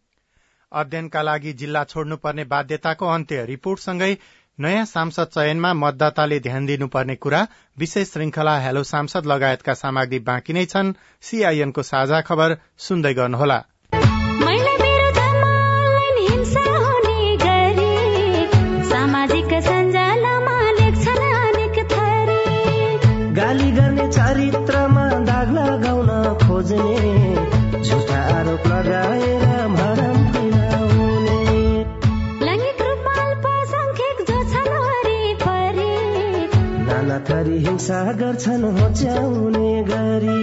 अध्ययनका 0.72 1.22
लागि 1.22 1.52
जिल्ला 1.52 1.84
छोड्नुपर्ने 1.84 2.44
बाध्यताको 2.44 3.06
अन्त्य 3.06 3.44
रिपोर्टसँगै 3.46 4.12
नयाँ 4.58 4.84
सांसद 4.84 5.28
चयनमा 5.34 5.72
मतदाताले 5.74 6.38
ध्यान 6.40 6.66
दिनुपर्ने 6.66 7.14
कुरा 7.16 7.46
विशेष 7.78 8.12
श्रृंखला 8.12 8.58
हेलो 8.58 8.82
सांसद 8.84 9.26
लगायतका 9.26 9.74
सामग्री 9.74 10.18
बाँकी 10.28 10.52
नै 10.52 10.64
छन्। 10.66 10.94
सीआईएनको 11.22 11.82
साझा 11.82 12.20
खबर 12.20 12.56
सुन्दै 12.78 13.14
गर्नुहोला। 13.14 13.60
थरी 37.52 37.64
हिंसा 37.64 38.12
गर्छन् 38.12 38.64
होच्याउने 38.64 39.72
गरी। 39.82 40.40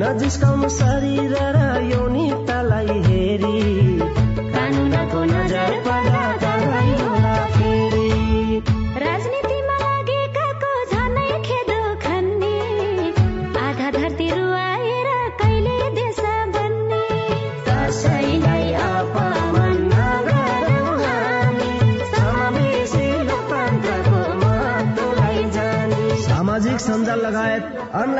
नजिस्काउनु 0.00 0.68
शरीर 0.68 1.36
र 1.36 1.65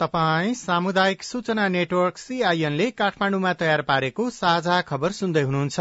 तपाई 0.00 0.52
सामुदायिक 0.54 1.22
सूचना 1.22 1.66
नेटवर्क 1.68 2.18
सीआईएनले 2.18 2.90
काठमाडौँमा 2.90 3.52
तयार 3.52 3.82
पारेको 3.82 4.28
साझा 4.30 4.80
खबर 4.82 5.12
सुन्दै 5.12 5.42
हुनुहुन्छ। 5.42 5.80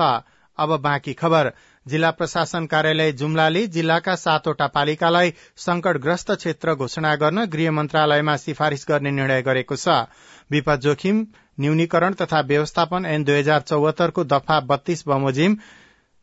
अब 0.57 0.75
बाँकी 0.81 1.13
खबर। 1.13 1.51
जिल्ला 1.85 2.09
प्रशासन 2.11 2.65
कार्यालय 2.65 3.11
जुम्लाले 3.11 3.65
जिल्लाका 3.67 4.15
सातवटा 4.15 4.67
पालिकालाई 4.67 5.33
संकटग्रस्त 5.57 6.31
क्षेत्र 6.33 6.73
घोषणा 6.75 7.15
गर्न 7.15 7.45
गृह 7.45 7.71
मन्त्रालयमा 7.71 8.35
सिफारिश 8.37 8.85
गर्ने 8.89 9.11
निर्णय 9.11 9.41
गरेको 9.41 9.75
छ। 9.75 9.95
विपद 10.51 10.79
जोखिम 10.81 11.25
न्यूनीकरण 11.59 12.13
तथा 12.13 12.39
व्यवस्थापन 12.47 13.05
एन 13.05 13.23
दुई 13.23 13.39
हजार 13.39 13.61
चौहत्तरको 13.61 14.23
दफा 14.25 14.59
बत्तीस 14.67 15.03
बमोजिम 15.07 15.55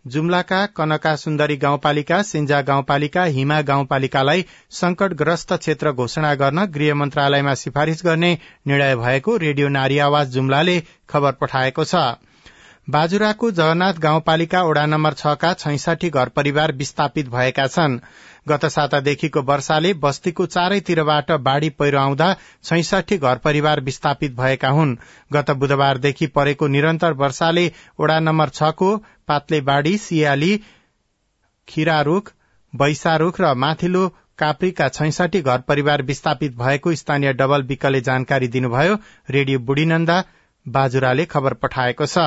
जुम्लाका 0.06 0.58
कनका 0.66 1.14
सुन्दरी 1.16 1.56
गाउँपालिका 1.56 2.20
सिन्जा 2.22 2.60
गाउँपालिका 2.62 3.22
हिमा 3.36 3.60
गाउँपालिकालाई 3.62 4.44
संकटग्रस्त 4.70 5.52
क्षेत्र 5.52 5.92
घोषणा 5.92 6.34
गर्न 6.34 6.64
गृह 6.74 6.94
मन्त्रालयमा 6.94 7.54
सिफारिश 7.54 8.02
गर्ने 8.04 8.32
निर्णय 8.66 8.94
भएको 8.96 9.36
रेडियो 9.36 9.68
नारी 9.68 9.98
आवाज 9.98 10.28
जुम्लाले 10.28 10.80
खबर 11.08 11.32
पठाएको 11.32 11.84
छ। 11.84 12.04
बाजुराको 12.90 13.50
जगन्नाथ 13.50 13.98
गाउँपालिका 13.98 14.62
वडा 14.62 14.86
नम्बर 14.86 15.12
छका 15.14 15.52
छैसठी 15.54 16.10
घर 16.10 16.28
परिवार 16.28 16.72
विस्थापित 16.72 17.28
भएका 17.28 17.66
छन्। 17.66 17.98
गत 18.48 18.64
सातादेखिको 18.66 19.42
वर्षाले 19.42 19.92
बस्तीको 19.94 20.46
चारैतिरबाट 20.46 21.32
बाढ़ी 21.40 21.70
पहिरो 21.70 21.98
आउँदा 21.98 22.28
छैसठी 22.64 23.18
घर 23.18 23.38
परिवार 23.38 23.80
विस्थापित 23.80 24.36
भएका 24.36 24.68
हुन्। 24.68 24.96
गत 25.32 25.50
बुधबारदेखि 25.50 26.26
परेको 26.30 26.66
निरन्तर 26.68 27.12
वर्षाले 27.18 27.70
वडा 28.00 28.20
नम्बर 28.20 28.48
छको 28.54 28.94
पात्लेबाड़ी 29.28 29.96
सियाली 29.98 30.52
खिरारूख 31.68 32.32
बैसारूख 32.72 33.40
र 33.40 33.54
माथिल्लो 33.54 34.08
काप्रीका 34.38 34.88
छैसठी 34.88 35.40
घर 35.42 35.60
परिवार 35.60 36.02
विस्थापित 36.02 36.56
भएको 36.56 36.94
स्थानीय 36.94 37.32
डबल 37.32 37.62
विकले 37.62 38.00
जानकारी 38.00 38.48
दिनुभयो। 38.48 38.98
रेडियो 39.30 39.58
बुढीनन्दा 39.58 40.24
बाजुराले 40.66 41.24
खबर 41.26 41.54
पठाएको 41.54 42.06
छ। 42.06 42.18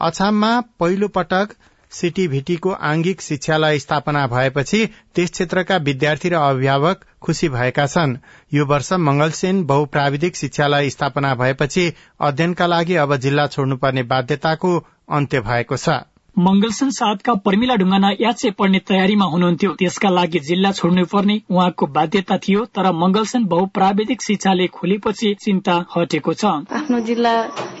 अछाममा 0.00 0.52
पहिलो 0.80 1.08
पटक 1.08 1.54
सीटीभीटीको 1.92 2.70
आंगिक 2.70 3.20
शिक्षालय 3.20 3.78
स्थापना 3.78 4.26
भएपछि 4.26 4.86
त्यस 5.14 5.30
क्षेत्रका 5.30 5.76
विद्यार्थी 5.76 6.28
र 6.28 6.34
अभिभावक 6.34 7.04
खुशी 7.22 7.48
भएका 7.48 7.86
छन्। 7.86 8.16
यो 8.52 8.66
वर्ष 8.66 8.92
मंगलसेन 8.92 9.64
बहुप्राविधिक 9.64 10.36
शिक्षालय 10.36 10.90
स्थापना 10.90 11.34
भएपछि 11.34 11.92
अध्ययनका 12.20 12.66
लागि 12.66 12.96
अब 12.96 13.16
जिल्ला 13.16 13.46
छोड्नुपर्ने 13.46 14.02
बाध्यताको 14.02 14.78
अन्त्य 15.10 15.40
भएको 15.40 15.76
छ। 15.76 16.00
मंगलसन 16.36 16.90
सातका 16.90 17.32
पर्मिला 17.44 17.74
ढुङ्गाना 17.76 18.10
याचे 18.20 18.50
पढ्ने 18.58 18.78
तयारीमा 18.88 19.24
हुनुहुन्थ्यो। 19.32 19.72
त्यसका 19.78 20.10
लागि 20.10 20.38
जिल्ला 20.40 20.70
छोड्नु 20.72 21.04
पर्ने 21.12 21.36
उहाँको 21.50 21.86
बाध्यता 21.92 22.36
थियो 22.44 22.64
तर 22.72 22.90
मंगलसन 22.92 23.44
बहुप्राविधिक 23.44 24.22
शिक्षाले 24.22 24.66
खुलेपछि 24.72 25.34
चिन्ता 25.44 25.74
हटेको 25.96 26.32
छ। 26.32 26.44
आफ्नो 26.72 27.00
जिल्ला 27.04 27.34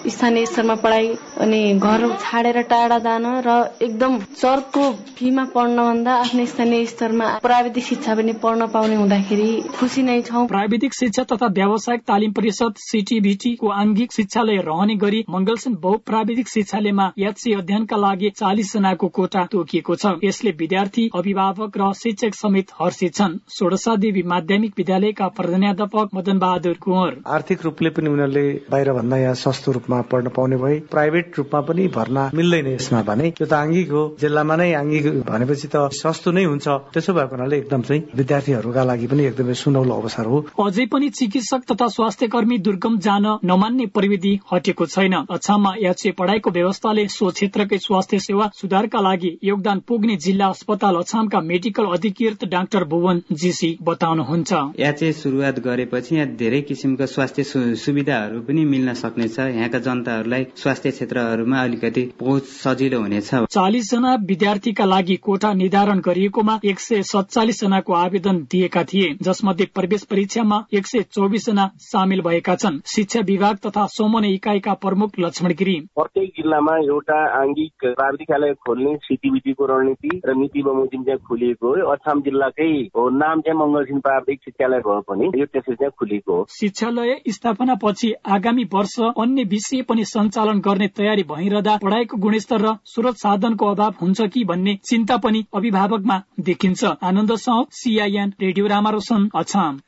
स्थानीय 0.06 0.44
स्तरमा 0.46 0.74
पढाइ 0.84 1.08
अनि 1.40 1.60
घर 1.80 2.04
छाडेर 2.20 2.60
टाढा 2.68 2.98
जान 3.00 3.24
र 3.46 3.56
एकदम 3.82 4.18
चर्को 4.36 4.84
फीमा 5.16 5.44
पढ्न 5.54 5.76
भन्दा 5.80 6.12
आफ्नो 6.20 6.44
स्थानीय 6.52 6.84
स्तरमा 6.92 7.30
प्राविधिक 7.40 7.84
शिक्षा 7.84 8.14
पनि 8.14 8.32
पढ्न 8.44 8.66
पाउने 8.68 8.96
हुँदाखेरि 8.96 9.50
खुसी 9.80 10.02
नै 10.02 10.20
छौ। 10.28 10.44
प्राविधिक 10.52 10.94
शिक्षा 10.94 11.24
तथा 11.32 11.46
व्यावसायिक 11.56 12.04
तालिम 12.04 12.32
परिषद 12.36 12.84
सिटिभिटीको 12.84 13.72
आंगिक 13.80 14.12
शिक्षालय 14.12 14.62
रहने 14.68 15.00
गरी 15.00 15.24
मंगलसन 15.30 15.80
बहुप्राविधिक 15.80 16.48
शिक्षालयमा 16.48 17.10
याची 17.18 17.54
अध्ययनका 17.54 17.96
लागि 17.96 18.30
चालिस 18.42 18.72
जनाको 18.72 19.08
कोटा 19.08 19.44
तोकिएको 19.52 19.94
छ। 19.94 20.14
यसले 20.24 20.50
विद्यार्थी 20.58 21.08
अभिभावक 21.14 21.78
र 21.78 21.92
शिक्षक 21.94 22.34
समेत 22.34 22.76
हर्षित 22.80 23.14
छन्। 23.14 23.38
षोडशा 23.48 23.96
देवी 23.96 24.22
माध्यमिक 24.26 24.72
विद्यालयका 24.78 25.28
प्रधानाध्यापक 25.38 26.08
मदन 26.14 26.38
बहादुर 26.38 26.76
कुँवर। 26.82 27.16
आर्थिक 27.28 27.62
रूपले 27.62 27.90
पनि 27.90 28.08
उनीहरूले 28.08 28.46
बाहिर 28.70 28.92
भन्दा 28.92 29.16
यहाँ 29.16 29.34
सस्तो 29.34 29.72
रूपमा 29.72 30.00
पढ्न 30.10 30.28
पाउने 30.36 30.56
भए 30.56 30.78
प्राइभेट 30.90 31.38
रूपमा 31.38 31.60
पनि 31.60 31.86
भर्ना 31.88 32.30
मिल्दैन 32.34 32.66
यसमा 32.66 33.02
भने। 33.02 33.30
त्यो 33.30 33.46
त 33.46 33.52
आङ्गिक 33.54 33.90
हो। 33.90 34.02
जिल्लामा 34.20 34.56
नै 34.56 34.72
आङ्गिक 34.72 35.06
भनेपछि 35.28 35.68
त 35.68 35.76
सस्तो 35.92 36.30
नै 36.32 36.44
हुन्छ। 36.44 36.66
त्यसो 36.92 37.12
भएको 37.12 37.36
हुनाले 37.36 37.56
एकदम 37.58 37.82
चाहिँ 37.82 38.02
विद्यार्थीहरूका 38.16 38.82
लागि 38.84 39.06
पनि 39.06 39.24
एकदमै 39.26 39.54
सुनौलो 39.54 39.94
अवसर 39.94 40.26
हो। 40.26 40.38
अझै 40.58 40.86
पनि 40.92 41.08
चिकित्सक 41.10 41.62
तथा 41.70 41.86
स्वास्थ्य 41.88 42.26
कर्मी 42.34 42.58
दुर्गम 42.58 42.98
जान 42.98 43.26
नमान्ने 43.44 43.86
प्रविधि 43.94 44.34
हटेको 44.52 44.86
छैन। 44.86 45.14
अछाममा 45.30 45.72
याचे 45.82 46.10
पढ़ाइको 46.18 46.50
व्यवस्थाले 46.50 47.06
सो 47.08 47.30
क्षेत्रकै 47.32 47.78
स्वास्थ्य 47.78 48.18
सेवा 48.32 48.48
सुधारका 48.56 49.00
लागि 49.00 49.30
योगदान 49.44 49.80
पुग्ने 49.88 50.14
जिल्ला 50.16 50.46
अस्पताल 50.48 50.96
अछामका 50.96 51.40
मेडिकल 51.42 51.86
अधिकृत 51.92 52.44
डाक्टर 52.48 52.84
भुवन 52.88 53.20
जीसी 53.40 53.68
बताउनुहुन्छ। 53.82 54.52
याचे 54.80 55.12
सुरुवात 55.12 55.58
गरेपछि 55.60 56.14
यहाँ 56.16 56.28
धेरै 56.36 56.60
किसिमका 56.62 57.06
स्वास्थ्य 57.06 57.42
सुविधाहरू 57.76 58.40
पनि 58.42 58.64
मिल्न 58.64 58.94
सक्नेछ। 58.96 59.38
यहाँका 59.38 59.78
जनताहरूलाई 59.78 60.46
स्वास्थ्य 60.56 60.90
क्षेत्रहरूमा 60.90 61.58
अलिकति 61.62 62.02
पहुँच 62.20 62.44
सजिलो 62.44 63.00
हुनेछ। 63.00 63.30
चालिस 63.52 63.90
जना 63.90 64.14
विद्यार्थीका 64.24 64.84
लागि 64.84 65.16
कोटा 65.18 65.52
निर्धारण 65.52 66.00
गरिएकोमा 66.00 66.58
एक 66.64 66.80
सय 66.80 67.02
सत्तालिस 67.02 67.60
जनाको 67.60 67.92
आवेदन 67.94 68.40
दिएका 68.52 68.84
थिए 68.84 69.12
जसमध्ये 69.22 69.66
प्रवेश 69.74 70.04
परीक्षामा 70.10 70.62
एक 70.72 70.86
सय 70.86 71.04
चौबिस 71.12 71.46
जना 71.46 71.70
सामेल 71.82 72.20
भएका 72.22 72.56
छन्। 72.56 72.80
शिक्षा 72.86 73.20
विभाग 73.26 73.60
तथा 73.66 73.86
सोमने 73.92 74.32
इकाइका 74.34 74.74
प्रमुख 74.80 75.20
लक्ष्मण 75.20 75.52
गिरी 75.60 75.78
प्रत्येक 75.94 76.32
जिल्लामा 76.32 76.76
एउटा 76.88 77.20
आङ्गिक 77.42 77.92
प्राविधिकालय 78.22 78.54
खोल्ने 78.54 78.96
सिटिबिटीको 78.96 79.66
रणनीति 79.66 80.20
र 80.26 80.34
नीति 80.34 80.62
बमोजिम 80.62 81.02
चाहिँ 81.04 81.18
खोलिएको 81.28 81.68
हो। 81.68 81.92
अछाम 81.92 82.20
जिल्लाकै 82.22 82.70
हो। 82.96 83.08
नाम 83.10 83.40
चाहिँ 83.40 83.58
मंगलसिंह 83.58 84.00
प्राविधिक 84.00 84.40
शिक्षालय 84.44 84.78
भयो 84.78 85.00
पनि। 85.00 85.30
यो 85.40 85.46
त्यसरी 85.46 85.74
चाहिँ 85.74 85.90
खोलिएको 85.90 86.32
हो। 86.32 86.46
शिक्षालय 86.50 87.20
स्थापना 87.28 87.74
पछि 87.74 88.12
आगामी 88.26 88.64
वर्ष 88.64 88.98
अन्य 89.00 89.44
विषय 89.44 89.82
पनि 89.82 90.04
सञ्चालन 90.04 90.60
गर्ने 90.60 90.88
तयारी 90.88 91.22
भइरहँदा 91.22 91.76
पढ़ाइको 91.76 92.16
गुणस्तर 92.16 92.60
र 92.60 92.76
स्रोत 92.84 93.16
साधनको 93.16 93.66
अभाव 93.66 93.94
हुन्छ 94.02 94.20
कि 94.22 94.44
भन्ने 94.44 94.78
चिन्ता 94.84 95.16
पनि 95.16 95.44
अभिभावकमा 95.54 96.22
देखिन्छ। 96.40 96.84
आनन्द 97.02 97.36
साउ 97.36 97.64
सीआईएन 97.72 98.34
रेडियो 98.40 98.66
रामारोसन 98.66 99.30
अछाम 99.34 99.80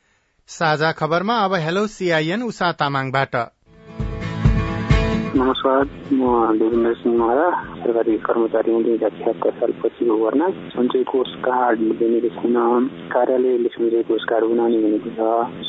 साझा 0.49 0.91
खबरमा 0.91 1.35
अब 1.39 1.53
हेलो 1.55 1.87
सीआईएन 1.87 2.41
उषा 2.43 2.71
तामाङबाट। 2.71 3.35
नमस्कार 5.37 5.81
म 6.15 6.57
देवेन्द्र 6.59 6.93
सिंह 6.95 7.15
माया 7.19 7.47
सरकारी 7.79 8.13
कर्मचारी 8.25 8.71
हुँदै 8.71 9.09
छिहत्तर 9.15 9.51
सालपछि 9.51 10.05
भर्ना 10.05 10.47
सञ्चय 10.75 11.03
कोष 11.03 11.33
कार्ड 11.47 11.79
दिने 11.99 12.29
छैन 12.35 12.55
कार्यालयले 13.13 13.69
सञ्चय 13.69 14.03
कोष 14.03 14.23
कार्ड 14.29 14.45
बनाउने 14.51 14.79
भनेको 14.85 15.11
छ। 15.17 15.19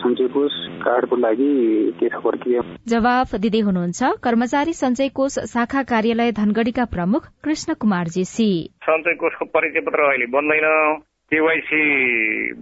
सञ्चय 0.03 0.29
कोष 0.37 0.53
कार्डको 0.85 1.17
लागि 1.17 1.51
के 1.99 2.09
छ 2.09 2.23
प्रक्रिया? 2.27 2.63
जवाफ 2.89 3.35
दिँदै 3.43 3.61
हुनुहुन्छ 3.61 4.13
कर्मचारी 4.23 4.73
सञ्चय 4.83 5.09
कोष 5.19 5.39
शाखा 5.55 5.83
कार्यालय 5.93 6.33
धनगढ़ीका 6.39 6.85
प्रमुख 6.95 7.29
कृष्ण 7.45 7.75
कुमार 7.75 8.15
जेसी 8.17 8.51
सञ्चय 8.87 9.19
कोषको 9.21 9.45
परिचय 9.51 9.87
पत्र 9.91 10.11
अहिले 10.11 10.27
बन्दैन। 10.39 10.71
केवाइसी 11.33 11.85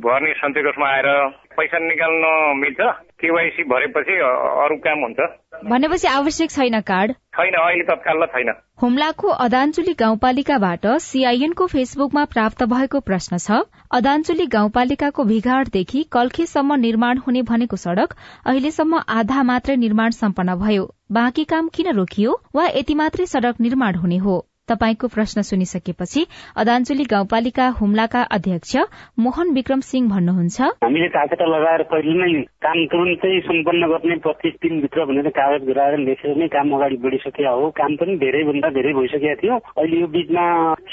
भर्ने 0.05 0.33
सञ्चय 0.35 0.63
कोषमा 0.63 0.87
आएर 0.89 1.09
पैसा 1.57 1.79
निकाल्न 1.81 2.31
मिल्छ। 2.59 2.93
केवाइसी 3.21 3.63
भरेपछि 3.65 4.15
अरू 4.63 4.77
काम 4.85 5.01
हुन्छ। 5.01 5.27
भनेपछि 5.71 6.09
आवश्यक 6.09 6.51
छैन 6.51 6.81
कार्ड? 6.81 7.13
छैन 7.37 7.55
अहिले 7.55 7.85
तत्काल 7.85 8.27
छैन। 8.27 8.53
हुम्लाको 8.83 9.29
अदानचुली 9.45 9.93
गाउँपालिकाबाट 9.95 10.87
सीआईएनको 11.01 11.67
फेसबुकमा 11.67 12.25
प्राप्त 12.25 12.63
भएको 12.73 13.01
प्रश्न 13.01 13.39
छ 13.39 13.61
अदानचुली 13.93 14.47
गाउँपालिकाको 14.47 15.25
भिघाटदेखि 15.25 16.03
कल्खेसम्म 16.13 16.81
निर्माण 16.81 17.19
हुने 17.19 17.43
भनेको 17.43 17.77
सड़क 17.77 18.17
अहिलेसम्म 18.47 19.03
आधा 19.19 19.43
मात्रै 19.43 19.77
निर्माण 19.77 20.11
सम्पन्न 20.19 20.55
भयो। 20.57 20.89
बाँकी 21.13 21.45
काम 21.45 21.69
किन 21.69 21.95
रोकियो 21.97 22.41
वा 22.55 22.67
यति 22.69 22.95
मात्रै 22.95 23.27
सड़क 23.27 23.61
निर्माण 23.61 23.95
हुने 23.97 24.17
हो? 24.19 24.37
तपाईँको 24.69 25.09
प्रश्न 25.09 25.43
सुनिसकेपछि 25.43 26.21
अदानचुली 26.57 27.05
गाउँपालिका 27.05 27.67
हुम्लाका 27.81 28.21
अध्यक्ष 28.33 28.77
मोहन 29.21 29.51
विक्रम 29.53 29.81
सिंह 29.85 30.09
भन्नुहुन्छ। 30.11 30.61
हामीले 30.85 31.09
कागज 31.09 31.43
लगाएर 31.45 31.83
पहिले 31.93 32.15
नै 32.17 32.41
काम 32.65 32.79
तुरन्तै 32.93 33.33
सम्पन्न 33.45 33.87
गर्ने 33.87 34.17
पच्चिस 34.25 34.55
दिनभित्र 34.63 35.05
भनेर 35.05 35.29
कागज 35.37 35.67
गराएर 35.69 35.99
लेखेर 35.99 36.37
नै 36.37 36.49
काम 36.49 36.73
अगाडि 36.77 36.97
बढिसकेका 36.97 37.51
हो। 37.51 37.69
काम 37.77 37.97
पनि 38.01 38.17
धेरैभन्दा 38.17 38.69
धेरै 38.79 38.93
भइसकेका 38.93 39.35
थियो। 39.43 39.57
अहिले 39.77 40.01
यो 40.01 40.07
बिचमा 40.17 40.45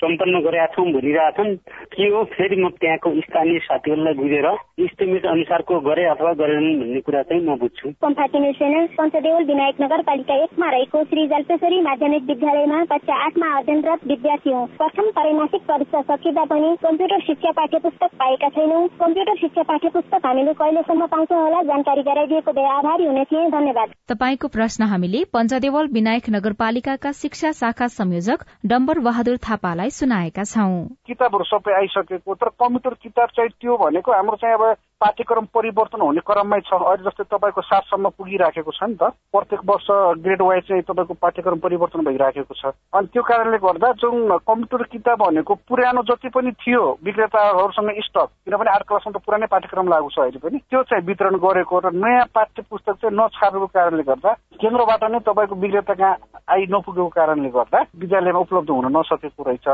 सम्पन्न 0.04 0.44
गरेका 0.44 0.68
छौँ 0.76 0.86
भनिरहेका 0.92 1.32
छन्। 1.32 1.56
के 1.96 2.08
हो? 2.12 2.24
फेरि 2.36 2.56
म 2.60 2.70
त्यहाँको 2.76 3.10
स्थानीय 3.22 3.60
साथीहरूलाई 3.72 4.14
बुझेर 4.20 4.48
इस्टिमेट 4.84 5.26
अनुसारको 5.26 5.80
गरे 5.88 6.06
अथवा 6.12 6.34
गरेनन् 6.44 6.80
भन्ने 6.82 7.02
कुरा 7.08 7.24
चाहिँ 7.24 7.44
म 7.48 7.56
बुझ्छु। 7.56 7.96
पञ्चदेवल 8.04 9.44
विनायक 9.46 9.82
नगरपालिका 9.82 10.36
एकमा 10.44 10.70
रहेको 10.72 11.04
श्री 11.04 11.28
जलपेश्वरी 11.28 11.82
माध्यमिक 11.82 12.24
विद्यालयमा 12.28 12.84
कक्षा 12.92 13.16
आठमा 13.26 13.48
अध्ययनरत 13.62 14.06
विद्यार्थी 14.08 14.52
हौ 14.52 14.66
प्रथम 14.78 15.10
त्रैमासिक 15.16 15.62
परीक्षा 15.64 16.02
सकिँदा 16.02 16.44
पनि 16.46 16.70
कम्प्युटर 16.84 17.20
शिक्षा 17.22 17.52
पाठ्य 17.52 17.80
पुस्तक 17.80 18.16
पाएका 18.20 18.50
छैनौँ। 18.50 18.88
कम्प्युटर 19.00 19.36
शिक्षा 19.38 19.64
पाठ्य 19.64 19.90
पुस्तक 19.90 20.26
हामीले 20.26 20.54
कहिलेसम्म 20.54 21.06
पाउँछौँ 21.08 21.42
होला 21.42 21.62
जानकारी 21.64 22.02
गराइदिएको 22.02 22.52
भए 22.52 22.68
आभारी 22.72 23.06
हुने 23.06 23.24
थिए। 23.24 23.50
धन्यवाद। 23.52 23.94
तपाईँको 24.10 24.48
प्रश्न 24.48 24.84
हामीले 24.92 25.24
पञ्चदेवल 25.34 25.88
विनायक 25.94 26.30
नगरपालिकाका 26.30 27.12
शिक्षा 27.22 27.52
शाखा 27.62 27.88
संयोजक 27.94 28.46
डम्बर 28.66 29.00
बहादुर 29.00 29.38
थापालाई 29.46 29.90
सुनाएका 29.92 30.44
छौं। 30.44 30.74
किताबहरू 31.08 31.44
सबै 31.46 31.74
आइसकेको 31.74 32.36
तर 32.36 32.50
कम्प्युटर 32.60 32.94
किताब 33.04 33.30
चाहिँ 33.36 33.50
त्यो 33.62 33.78
भनेको 33.78 34.12
हाम्रो 34.12 34.36
चाहिँ 34.36 34.56
अब 34.56 34.74
पाठ्यक्रम 35.02 35.46
परिवर्तन 35.50 36.02
हुने 36.02 36.22
क्रममै 36.22 36.60
छ। 36.62 36.72
अहिले 36.74 37.04
जस्तै 37.04 37.24
तपाईँको 37.34 37.62
सातसम्म 37.62 38.10
पुगिराखेको 38.18 38.72
छ 38.72 38.82
नि 38.86 38.96
त। 38.96 39.10
प्रत्येक 39.34 39.62
वर्ष 39.66 39.88
ग्रेड 40.22 40.42
वाइज 40.42 40.64
चाहिँ 40.68 40.84
तपाईँको 40.86 41.14
पाठ्यक्रम 41.18 41.60
परिवर्तन 41.60 42.06
भइराखेको 42.06 42.54
छ। 42.54 42.74
अनि 42.94 43.08
त्यो 43.14 43.24
कारणले 43.24 43.58
गर्दा 43.58 43.92
जुन 43.98 44.38
कम्प्युटर 44.46 44.84
किताब 44.94 45.20
भनेको 45.22 45.54
पुरानो 45.66 46.02
जति 46.06 46.30
पनि 46.30 46.52
थियो 46.54 46.84
विक्रेताहरूसँग 47.02 47.90
स्टक 48.02 48.30
किनभने 48.46 48.72
आठ 48.72 48.84
क्लासमा 48.88 49.12
त 49.12 49.24
पुरानै 49.26 49.48
पाठ्यक्रम 49.50 49.88
लागू 49.90 50.10
छ 50.10 50.20
अहिले 50.22 50.40
पनि 50.40 50.58
त्यो 50.70 50.82
चाहिँ 50.86 51.06
वितरण 51.06 51.36
गरेको 51.42 51.80
र 51.80 51.92
नयाँ 51.96 52.26
पाठ्य 52.30 52.62
पुस्तक 52.70 53.02
चाहिँ 53.02 53.16
नछापेको 53.18 53.68
कारणले 53.74 54.04
गर्दा 54.06 54.32
केन्द्रबाट 54.62 55.04
नै 55.12 55.20
तपाईँको 55.26 55.56
विक्रेता 55.56 55.94
कहाँ 55.94 56.16
आइ 56.52 56.66
नपुगेको 56.70 57.08
कारणले 57.10 57.50
गर्दा 57.50 57.80
विद्यालयमा 57.98 58.40
उपलब्ध 58.40 58.70
हुन 58.70 58.88
नसकेको 58.92 59.44
रहेछ। 59.44 59.68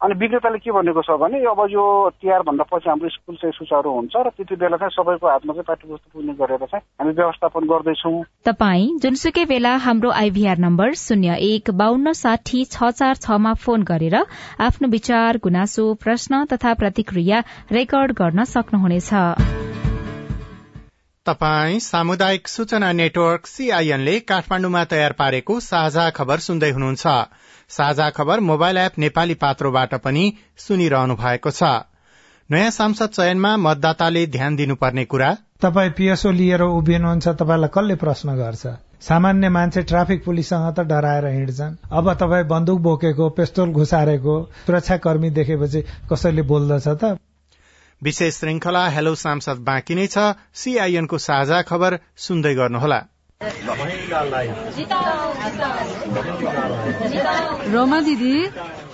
अनि 0.00 0.14
विक्रेताले 0.14 0.58
के 0.62 0.70
भनेको 0.70 1.02
छ 1.02 1.10
भने 1.20 1.38
अब 1.50 1.60
यो 1.70 1.84
तिहार 2.22 2.42
भन्दा 2.46 2.64
पछि 2.70 2.88
हाम्रो 2.88 3.08
स्कुल 3.10 3.36
चाहिँ 3.36 3.52
सुचारू 3.52 3.90
हुन्छ 3.90 4.14
र 4.16 4.30
त्यति 4.30 4.56
बेला 4.56 4.76
चाहिँ 4.78 4.94
सबैको 4.94 5.26
हातमा 5.26 5.52
चाहिँ 5.52 5.64
पाठ्य 5.66 5.88
पुस्तक 5.88 6.10
पुग्ने 6.14 6.34
गरेर 6.38 6.62
चाहिँ 6.64 6.82
हामी 7.00 7.12
व्यवस्थापन 7.18 7.66
गर्दैछौँ। 7.66 8.22
तपाई 8.46 8.86
जुनसुकै 9.02 9.44
बेला 9.44 9.74
हाम्रो 9.76 10.10
आइभीआर 10.22 10.58
नम्बर 10.58 10.94
शून्य 10.94 11.34
एक 11.48 11.70
बान्न 11.74 12.12
साठी 12.14 12.64
छ 12.66 12.90
चार 12.94 13.14
छमा 13.18 13.54
फोन 13.58 13.82
गरेर 13.82 14.16
आफ्नो 14.60 14.88
विचार 14.88 15.38
गुनासो 15.42 15.88
प्रश्न 15.98 16.44
तथा 16.46 16.74
प्रतिक्रिया 16.74 17.42
रेकर्ड 17.72 18.12
गर्न 18.22 18.44
सक्नुहुनेछ। 18.44 19.10
तपाई 21.26 21.78
सामुदायिक 21.82 22.48
सूचना 22.48 22.92
नेटवर्क 23.02 23.46
सीआईएन 23.46 24.00
ले 24.00 24.18
काठमाण्डुमा 24.30 24.84
तयार 24.84 25.12
पारेको 25.18 25.60
साझा 25.60 26.08
खबर 26.16 26.38
सुन्दै 26.46 26.70
हुनुहुन्छ। 26.70 27.06
साझा 27.68 28.10
खबर 28.10 28.40
मोबाइल 28.40 28.76
एप 28.76 28.98
नेपाली 28.98 29.34
पात्रोबाट 29.34 29.94
पनि 29.94 30.32
सुनिरहनु 30.56 31.14
भएको 31.14 31.50
छ। 31.50 31.62
नयाँ 32.50 32.70
सांसद 32.70 33.08
चयनमा 33.08 33.56
मतदाताले 33.56 34.26
ध्यान 34.26 34.56
दिनुपर्ने 34.56 35.04
कुरा? 35.04 35.36
तपाईँ 35.60 35.90
पिएसओ 35.90 36.30
लिएर 36.30 36.62
उभिनुहुन्छ 36.62 37.28
तपाईँलाई 37.28 37.68
कसले 37.74 37.94
प्रश्न 37.94 38.36
गर्छ? 38.36 38.66
सामान्य 39.00 39.48
मान्छे 39.48 39.82
ट्राफिक 39.82 40.24
पुलिससँग 40.24 40.74
त 40.74 40.80
डराएर 40.80 41.26
हिँड्छन्। 41.26 41.76
अब 41.92 42.12
तपाईँ 42.14 42.44
बन्दुक 42.44 42.80
बोकेको 42.80 43.28
पेस्तोल 43.30 43.70
घुसारेको 43.70 44.34
सुरक्षाकर्मी 44.66 45.30
देखेपछि 45.30 45.84
कसैले 46.12 46.42
बोल्दछ 46.42 46.88
त? 46.88 47.18
विशेष 48.02 48.34
श्रृंखला 48.34 48.88
हेलो 48.88 49.14
सांसद 49.14 49.58
बाँकी 49.60 49.94
नै 49.94 50.06
छ। 50.06 50.32
सीआईएनको 50.54 51.18
साझा 51.18 51.62
खबर 51.62 51.98
सुन्दै 52.16 52.54
गर्नुहोला। 52.54 53.00
रोमा 57.72 57.98
दिदी 58.00 58.38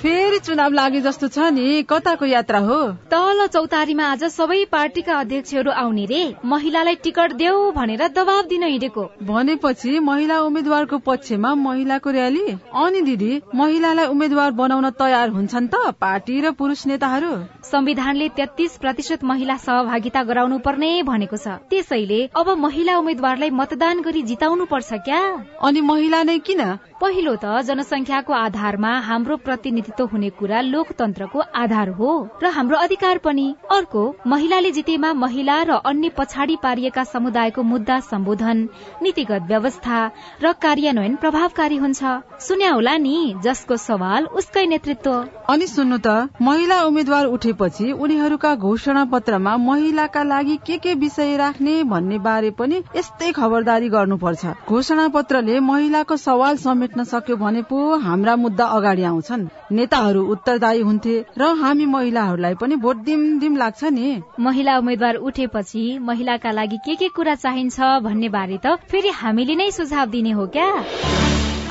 फेरि 0.00 0.38
चुनाव 0.38 0.72
लागे 0.72 1.00
जस्तो 1.00 1.28
छ 1.28 1.38
नि 1.50 1.82
कताको 1.82 2.26
यात्रा 2.26 2.58
हो? 2.58 2.76
तल 3.12 3.46
चौतारीमा 3.46 4.04
आज 4.06 4.24
सबै 4.24 4.58
पार्टीका 4.72 5.14
अध्यक्षहरू 5.20 5.70
आउने 5.72 6.04
रे। 6.04 6.20
महिलालाई 6.44 6.94
टिकट 7.04 7.32
देऊ 7.32 7.70
भनेर 7.72 8.02
दबाब 8.08 8.44
दिन 8.46 8.62
हिँडेको। 8.62 9.04
भनेपछि 9.22 9.98
महिला 10.00 10.40
उम्मेद्वारको 10.40 10.98
पक्षमा 10.98 11.54
महिलाको 11.62 12.10
र्याली 12.10 12.46
अनि 12.84 13.00
दिदी 13.00 13.32
महिलालाई 13.54 14.06
उम्मेद्वार 14.06 14.50
बनाउन 14.60 14.90
तयार 15.00 15.28
हुन्छन् 15.30 15.68
त 15.68 15.96
पार्टी 16.00 16.40
र 16.40 16.50
पुरुष 16.52 16.86
नेताहरू? 16.86 17.32
संविधानले 17.64 18.28
तेत्तीस 18.36 18.76
प्रतिशत 18.78 19.24
महिला 19.24 19.56
सहभागिता 19.56 20.22
गराउनु 20.22 20.58
पर्ने 20.60 20.90
भनेको 21.02 21.36
छ। 21.36 21.56
त्यसैले 21.70 22.20
अब 22.36 22.48
महिला 22.58 22.96
उम्मेद्वारलाई 22.98 23.50
मतदान 23.50 24.00
गरी 24.02 24.22
जिताउनु 24.22 24.64
पर्छ 24.66 24.92
क्या? 25.04 25.20
अनि 25.62 25.80
महिला 25.80 26.22
नै 26.22 26.38
किन? 26.38 26.60
पहिलो 27.00 27.34
त 27.36 27.62
जनसंख्याको 27.64 28.32
आधारमा 28.32 28.92
हाम्रो 29.00 29.36
प्रतिनिधित्व 29.36 30.04
हुने 30.12 30.30
कुरा 30.38 30.60
लोकतन्त्रको 30.60 31.40
आधार 31.54 31.88
हो 31.98 32.10
र 32.42 32.46
हाम्रो 32.50 32.76
अधिकार 32.78 33.18
पनि। 33.24 33.46
अर्को 33.70 34.02
महिलाले 34.26 34.70
जितेमा 34.70 35.12
महिला 35.14 35.56
र 35.62 35.80
अन्य 35.84 36.08
पछाडि 36.18 36.56
पारिएका 36.62 37.04
समुदायको 37.04 37.62
मुद्दा 37.62 37.98
सम्बोधन 38.10 38.68
नीतिगत 39.02 39.42
व्यवस्था 39.48 39.98
र 40.42 40.52
कार्यान्वयन 40.62 41.16
प्रभावकारी 41.16 41.76
हुन्छ। 41.76 42.02
सुन्या 42.40 42.70
होला 42.72 42.96
नि 42.98 43.16
जसको 43.44 43.76
सवाल 43.78 44.26
उसकै 44.36 44.66
नेतृत्व। 44.66 45.12
अनि 45.48 45.66
सुन्नु 45.66 45.98
त 45.98 46.28
महिला 46.40 46.80
उम्मेद्वार 46.84 47.26
उठेपछि 47.54 47.92
उनीहरूका 47.94 48.54
घोषणा 48.56 49.04
पत्रमा 49.04 49.56
महिलाका 49.56 50.22
लागि 50.22 50.56
के 50.66 50.76
के 50.78 50.94
विषय 50.94 51.36
राख्ने 51.36 51.82
भन्ने 51.84 52.18
बारे 52.18 52.50
पनि 52.50 52.82
यस्तै 52.96 53.30
खबरदारी 53.32 53.88
गर्नुपर्छ। 53.88 54.46
घोषणा 54.68 55.06
पत्रले 55.08 55.58
महिलाको 55.60 56.16
सवाल 56.16 56.56
समेट्न 56.56 57.04
सक्यो 57.04 57.36
भने 57.36 57.62
पो 57.62 57.78
हाम्रा 57.98 58.34
मुद्दा 58.36 58.66
अगाडि 58.66 59.02
आउँछन्। 59.04 59.46
नेताहरू 59.70 60.22
उत्तरदायी 60.26 60.80
हुन्थे 60.82 61.14
र 61.38 61.54
हामी 61.62 61.86
महिलाहरूलाई 61.86 62.54
पनि 62.54 62.76
भोट 62.76 62.96
दिम 63.06 63.38
दिम 63.38 63.56
लाग्छ 63.56 63.84
नि। 63.84 64.22
महिला 64.40 64.78
उम्मेद्वार 64.78 65.14
उठेपछि 65.22 65.84
महिलाका 66.02 66.50
लागि 66.50 66.78
के 66.86 66.94
के 66.96 67.08
कुरा 67.08 67.34
चाहिन्छ 67.34 67.80
भन्ने 68.02 68.28
बारे 68.28 68.58
त 68.66 68.76
फेरि 68.90 69.10
हामीले 69.14 69.54
नै 69.54 69.70
सुझाव 69.70 70.06
दिने 70.10 70.30
हो 70.30 70.46
क्या? 70.46 70.70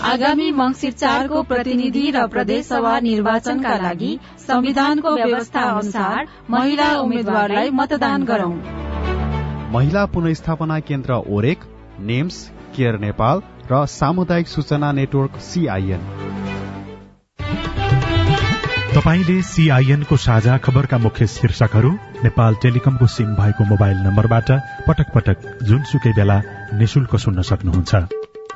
आगामी 0.04 0.50
मंगिर 0.52 0.92
चारको 0.94 1.42
प्रतिनिधि 1.44 2.02
र 2.12 2.26
प्रदेश 2.28 2.66
सभा 2.68 2.94
निर्वाचनका 3.00 3.76
लागि 3.84 4.10
संविधानको 4.40 5.14
व्यवस्था 5.16 5.62
अनुसार 5.74 6.26
महिला 6.50 6.88
उम्मेद्वारलाई 7.00 7.70
मतदान 7.72 8.24
गरौं। 8.24 8.56
महिला 9.74 10.06
पुनस्थापना 10.16 10.80
केन्द्र 10.90 11.20
ओरेक 11.36 11.64
नेम्स 12.10 12.40
केयर 12.76 12.98
नेपाल 13.00 13.42
र 13.72 13.86
सामुदायिक 13.94 14.48
सूचना 14.48 14.92
नेटवर्क 15.00 15.40
सीआईएन 15.42 16.04
तपाईँले 18.96 19.42
सीआईएनको 19.52 20.18
साझा 20.18 20.58
खबरका 20.58 20.98
मुख्य 20.98 21.28
शीर्षकहरू 21.28 21.92
नेपाल 22.24 22.56
टेलिकमको 22.62 23.08
सिम 23.16 23.34
भएको 23.36 23.70
मोबाइल 23.72 24.04
नम्बरबाट 24.08 24.52
पटक 24.88 25.16
पटक 25.16 25.50
जुनसुकै 25.64 26.14
बेला 26.14 26.38
निशुल्क 26.76 27.16
सुन्न 27.26 27.42
सक्नुहुन्छ। 27.52 28.33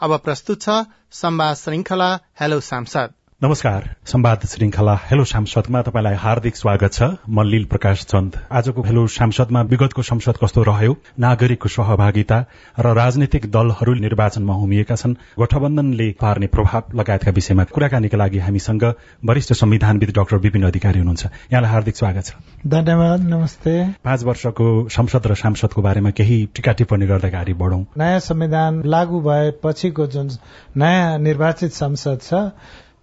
अब 0.00 0.16
प्रस्तुत 0.18 0.62
छ 0.62 0.76
संवाद 1.12 1.56
श्रृंखला 1.56 2.10
हेलो 2.40 2.60
सांसद। 2.60 3.19
नमस्कार। 3.40 3.84
संवाद 4.06 4.40
श्रृंखला 4.46 4.94
हेलो 5.02 5.24
सांसदमा 5.24 5.80
तपाईँलाई 5.82 6.14
हार्दिक 6.14 6.56
स्वागत 6.56 6.92
छ। 6.92 7.02
म 7.28 7.42
लील 7.42 7.64
प्रकाश 7.64 8.04
चन्द। 8.04 8.36
आजको 8.52 8.82
हेलो 8.82 9.06
सांसदमा 9.06 9.60
विगतको 9.62 10.02
संसद 10.02 10.36
कस्तो 10.44 10.62
रह्यो? 10.62 10.96
नागरिकको 11.18 11.68
सहभागिता 11.68 12.38
र 12.78 12.92
राजनीतिक 12.94 13.46
दलहरू 13.50 13.94
निर्वाचनमा 13.96 14.54
हुमिएका 14.54 14.94
छन्। 14.94 15.14
गठबन्धनले 15.40 16.10
पार्ने 16.20 16.46
प्रभाव 16.46 16.92
लगायतका 16.94 17.30
विषयमा 17.30 17.64
कुराकानीका 17.72 18.18
लागि 18.18 18.38
हामीसँग 18.38 18.84
वरिष्ठ 19.24 19.52
संविधानविद 19.54 20.12
डाक्टर 20.12 20.36
विपिन 20.36 20.66
अधिकारी 20.68 20.98
हुनुहुन्छ। 20.98 21.24
यहाँलाई 21.24 21.70
हार्दिक 21.72 21.96
स्वागत 21.96 22.24
छ। 22.24 22.36
धन्यवाद 22.66 23.24
नमस्ते। 23.24 23.72
पाँच 24.04 24.24
वर्षको 24.24 24.68
संसद 24.90 25.26
र 25.26 25.34
सांसदको 25.40 25.80
बारेमा 25.80 26.10
केही 26.12 26.38
टिका 26.54 26.72
टिप्पणी 26.76 27.06
गर्दै 27.06 27.28
अगाडि 27.30 27.56
बढौं। 27.56 27.82
नयाँ 27.96 28.20
संविधान 28.20 28.82
लागू 28.84 29.20
भएपछिको 29.24 30.06
जुन 30.12 30.28
नयाँ 30.76 31.18
निर्वाचित 31.18 31.72
संसद 31.72 32.20
छ 32.22 32.44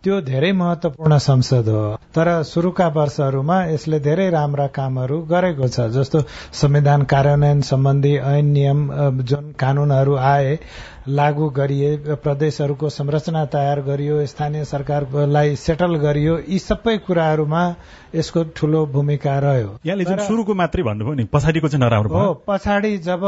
त्यो 0.08 0.20
धेरै 0.24 0.52
महत्वपूर्ण 0.52 1.18
संसद 1.20 1.70
हो। 1.70 1.80
तर 2.16 2.28
शुरूका 2.44 2.88
वर्षहरूमा 2.88 3.58
यसले 3.66 4.00
धेरै 4.00 4.28
राम्रा 4.30 4.68
कामहरू 4.72 5.18
गरेको 5.28 5.68
छ 5.68 5.88
जस्तो 5.92 6.22
संविधान 6.56 7.04
कार्यान्वयन 7.12 7.62
सम्बन्धी 7.62 8.14
ऐन 8.16 8.46
नियम 8.48 8.80
जुन 9.22 9.52
कानूनहरू 9.60 10.16
आए 10.16 10.56
लागू 11.08 11.50
गरिए 11.50 12.16
प्रदेशहरूको 12.24 12.90
संरचना 12.90 13.44
तयार 13.46 13.82
गरियो 13.82 14.26
स्थानीय 14.26 14.64
सरकारलाई 14.66 15.56
सेटल 15.56 15.96
गरियो 15.96 16.38
यी 16.40 16.60
सबै 16.60 16.98
कुराहरूमा 16.98 17.62
यसको 18.16 18.44
ठूलो 18.56 18.86
भूमिका 18.86 19.38
रह्यो। 19.40 19.70
यहाँले 19.86 20.06
जुन 20.06 20.20
शुरूको 20.28 20.54
मात्रै 20.54 20.84
भन्नुभयो 20.84 21.14
नि 21.14 21.24
पछाडिको 21.34 21.68
चाहिँ 21.68 21.84
नराम्रो 21.86 22.18
हो 22.18 22.34
पछाडि 22.48 22.98
जब 22.98 23.22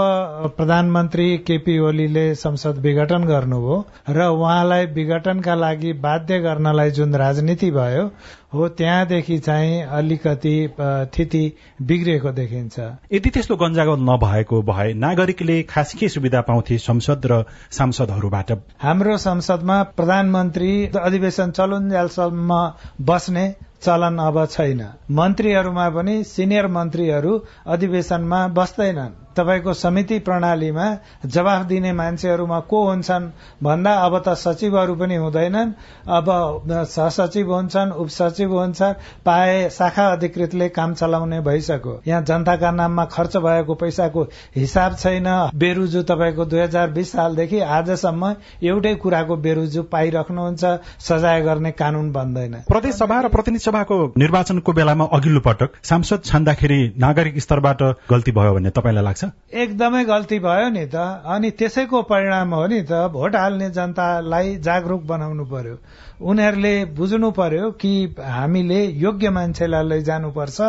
प्रधानमन्त्री 0.57 1.27
केपी 1.47 1.77
ओलीले 1.79 2.25
संसद 2.35 2.81
विघटन 2.81 3.23
गर्नुभयो 3.23 3.77
र 4.09 4.27
उहाँलाई 4.27 4.85
विघटनका 4.97 5.55
लागि 5.55 5.93
बाध्य 6.03 6.39
गर्नलाई 6.39 6.91
जुन 6.91 7.15
राजनीति 7.15 7.71
भयो 7.71 8.05
हो 8.53 8.67
त्यहाँदेखि 8.69 9.37
चाहिँ 9.39 9.81
अलिकति 9.83 10.53
स्थिति 10.81 11.41
बिग्रिएको 11.81 12.31
देखिन्छ। 12.31 12.79
यदि 13.13 13.29
त्यस्तो 13.29 13.55
गन्जागत 13.55 13.99
नभएको 13.99 14.61
भए 14.61 14.93
नागरिकले 14.93 15.61
खास 15.63 15.93
के 15.93 16.09
सुविधा 16.09 16.41
पाउँथे 16.41 16.77
संसद 16.77 17.25
र 17.25 17.43
सांसदहरूबाट? 17.71 18.51
हाम्रो 18.81 19.17
संसदमा 19.17 19.81
प्रधानमन्त्री 19.83 20.71
अधिवेशन 21.01 21.51
चलुन्जेलसम्म 21.51 22.59
बस्ने 23.01 23.45
चलन 23.81 24.17
अब 24.17 24.45
छैन। 24.45 24.81
मन्त्रीहरूमा 25.11 25.89
पनि 25.89 26.23
सिनियर 26.23 26.67
मन्त्रीहरू 26.67 27.33
अधिवेशनमा 27.67 28.47
बस्दैनन्। 28.47 29.28
तपाईँको 29.39 29.73
समिति 29.75 30.19
प्रणालीमा 30.19 30.85
जवाफ 31.25 31.65
दिने 31.65 31.93
मान्छेहरूमा 31.93 32.59
को 32.69 32.83
हुन्छन्? 32.87 33.29
भन्दा 33.63 33.93
अब 34.05 34.17
त 34.27 34.33
सचिवहरू 34.35 34.95
पनि 34.95 35.15
हुँदैनन्। 35.15 35.71
अब 36.09 36.27
सहसचिव 36.69 37.53
हुन्छन् 37.53 37.91
उपसचिव 37.93 38.57
हुन्छ 38.59 38.81
पाए 39.25 39.69
शाखा 39.69 40.07
अधिकृतले 40.11 40.69
काम 40.69 40.93
चलाउने 40.93 41.39
भइसक्यो। 41.41 41.99
यहाँ 42.07 42.21
जनताका 42.23 42.71
नाममा 42.71 43.05
खर्च 43.05 43.37
भएको 43.39 43.73
पैसाको 43.75 44.23
हिसाब 44.55 44.95
छैन। 44.95 45.27
बेरुजु 45.55 46.01
तपाईँको 46.03 46.45
दुई 46.45 46.59
हजार 46.59 46.89
बिस 46.91 47.11
सालदेखि 47.11 47.59
आजसम्म 47.77 48.33
एउटै 48.63 48.93
कुराको 48.95 49.35
बेरुजु 49.37 49.83
पाइराख्नुहुन्छ 49.91 50.63
सजाय 50.99 51.41
गर्ने 51.41 51.71
कानून 51.73 52.11
बन्दैन। 52.11 52.53
प्रदेश 52.67 52.95
सभा 52.95 53.19
र 53.21 53.27
प्रतिनिधि 53.29 53.63
सभाको 53.63 53.97
निर्वाचनको 54.17 54.73
बेलामा 54.73 55.05
अघिल्लो 55.13 55.41
पटक 55.41 55.83
सांसद 55.83 56.23
छान्दाखेरि 56.25 56.81
नागरिक 56.97 57.39
स्तरबाट 57.39 57.81
गल्ती 58.09 58.31
भयो 58.31 58.53
भन्ने 58.53 58.69
तपाईँलाई 58.71 59.03
लाग्छ? 59.03 59.28
एकदमै 59.53 60.03
गल्ती 60.05 60.39
भयो 60.39 60.69
नि 60.69 60.85
त। 60.85 60.95
अनि 61.25 61.49
त्यसैको 61.51 62.01
परिणाम 62.11 62.53
हो 62.53 62.65
नि 62.67 62.81
त 62.81 63.07
भोट 63.13 63.35
हाल्ने 63.35 63.69
जनतालाई 63.69 64.55
जागरूक 64.57 65.03
बनाउनु 65.05 65.45
पर्यो। 65.45 65.75
उनीहरूले 66.21 66.73
बुझ्नु 66.97 67.31
पर्यो 67.31 67.71
कि 67.71 67.93
हामीले 68.19 68.81
योग्य 69.05 69.29
मान्छेलाई 69.29 69.83
लैजानुपर्छ 69.83 70.59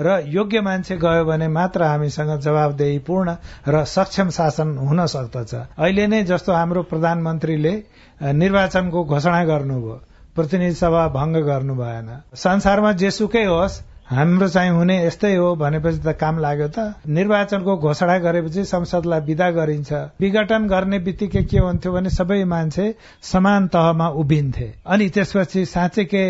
र 0.00 0.22
योग्य 0.26 0.60
मान्छे 0.60 0.96
गयो 0.96 1.24
भने 1.24 1.48
मात्र 1.48 1.82
हामीसँग 1.82 2.40
जवाबदेहीपूर्ण 2.40 3.36
र 3.68 3.84
सक्षम 3.86 4.30
शासन 4.30 4.76
हुन 4.78 5.06
सक्दछ। 5.06 5.54
अहिले 5.54 6.06
नै 6.06 6.22
जस्तो 6.24 6.52
हाम्रो 6.52 6.82
प्रधानमन्त्रीले 6.82 7.74
निर्वाचनको 8.34 9.04
घोषणा 9.04 9.44
गर्नुभयो। 9.44 10.00
प्रतिनिधि 10.34 10.74
सभा 10.74 11.08
भंग 11.08 11.36
गर्नु 11.46 11.74
भएन 11.74 12.08
संसारमा 12.34 12.92
जेसुकै 12.92 13.44
होस् 13.44 13.93
हाम्रो 14.10 14.48
चाहिँ 14.48 14.70
हुने 14.70 14.96
यस्तै 15.06 15.34
हो 15.34 15.54
भनेपछि 15.56 15.98
त 15.98 16.12
काम 16.20 16.38
लाग्यो 16.38 16.66
त। 16.68 17.08
निर्वाचनको 17.08 17.76
घोषणा 17.76 18.16
गरेपछि 18.18 18.64
संसदलाई 18.68 19.20
विदा 19.20 19.48
गरिन्छ। 19.50 19.92
विघटन 20.20 20.66
गर्ने 20.68 20.98
बित्तिकै 21.06 21.42
के 21.48 21.58
हुन्थ्यो 21.58 21.92
भने 21.92 22.10
सबै 22.10 22.44
मान्छे 22.44 22.86
समान 23.32 23.68
तहमा 23.72 24.08
उभिन्थे। 24.20 24.68
अनि 24.86 25.08
त्यसपछि 25.08 25.64
साँच्चैकै 25.64 26.26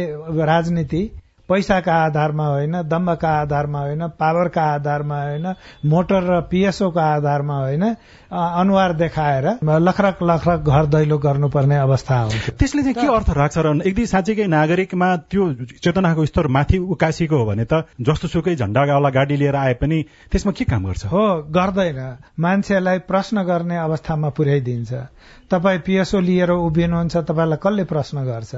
राजनीति 0.46 1.02
पैसाका 1.48 1.94
आधारमा 1.94 2.46
होइन 2.46 2.82
दम्बका 2.82 3.28
आधारमा 3.28 3.80
होइन 3.80 4.06
पावरका 4.08 4.62
आधारमा 4.62 5.22
होइन 5.22 5.54
मोटर 5.86 6.22
र 6.22 6.40
पिएसओका 6.40 7.04
आधारमा 7.04 7.58
होइन 7.58 7.84
अनुहार 8.32 8.92
देखाएर 8.92 9.46
लखरक 9.78 10.18
लखरक 10.22 10.60
घर 10.60 10.86
दैलो 10.86 11.18
गर्नुपर्ने 11.18 11.76
अवस्था 11.76 12.14
आउँछ 12.16 12.50
त्यसले 12.50 12.82
चाहिँ 12.82 12.94
के 12.94 13.06
अर्थ 13.14 13.30
राख्छ 13.30 13.58
र 13.58 13.74
यदि 13.86 14.06
साँच्चीकै 14.06 14.46
नागरिकमा 14.46 15.16
त्यो 15.16 15.52
चेतनाको 15.84 16.26
स्तर 16.26 16.46
माथि 16.46 16.78
उकासिएको 16.78 17.36
हो 17.36 17.44
भने 17.44 17.64
त 17.64 17.84
जस्तो 18.00 18.28
सुकै 18.28 18.56
झण्डावाला 18.56 19.08
गाडी 19.10 19.36
लिएर 19.36 19.56
आए 19.56 19.74
पनि 19.74 20.02
त्यसमा 20.32 20.52
के 20.52 20.64
काम 20.64 20.84
गर्छ? 20.84 21.06
हो 21.06 21.42
गर्दैन। 21.50 22.16
मान्छेलाई 22.40 22.98
प्रश्न 22.98 23.42
गर्ने 23.42 23.76
अवस्थामा 23.76 24.28
पुर्याइदिन्छ। 24.28 24.92
तपाईँ 25.50 25.78
पिएसओ 25.78 26.20
लिएर 26.20 26.50
उभिनुहुन्छ 26.50 27.16
तपाईँलाई 27.16 27.58
कसले 27.62 27.84
प्रश्न 27.84 28.24
गर्छ? 28.24 28.54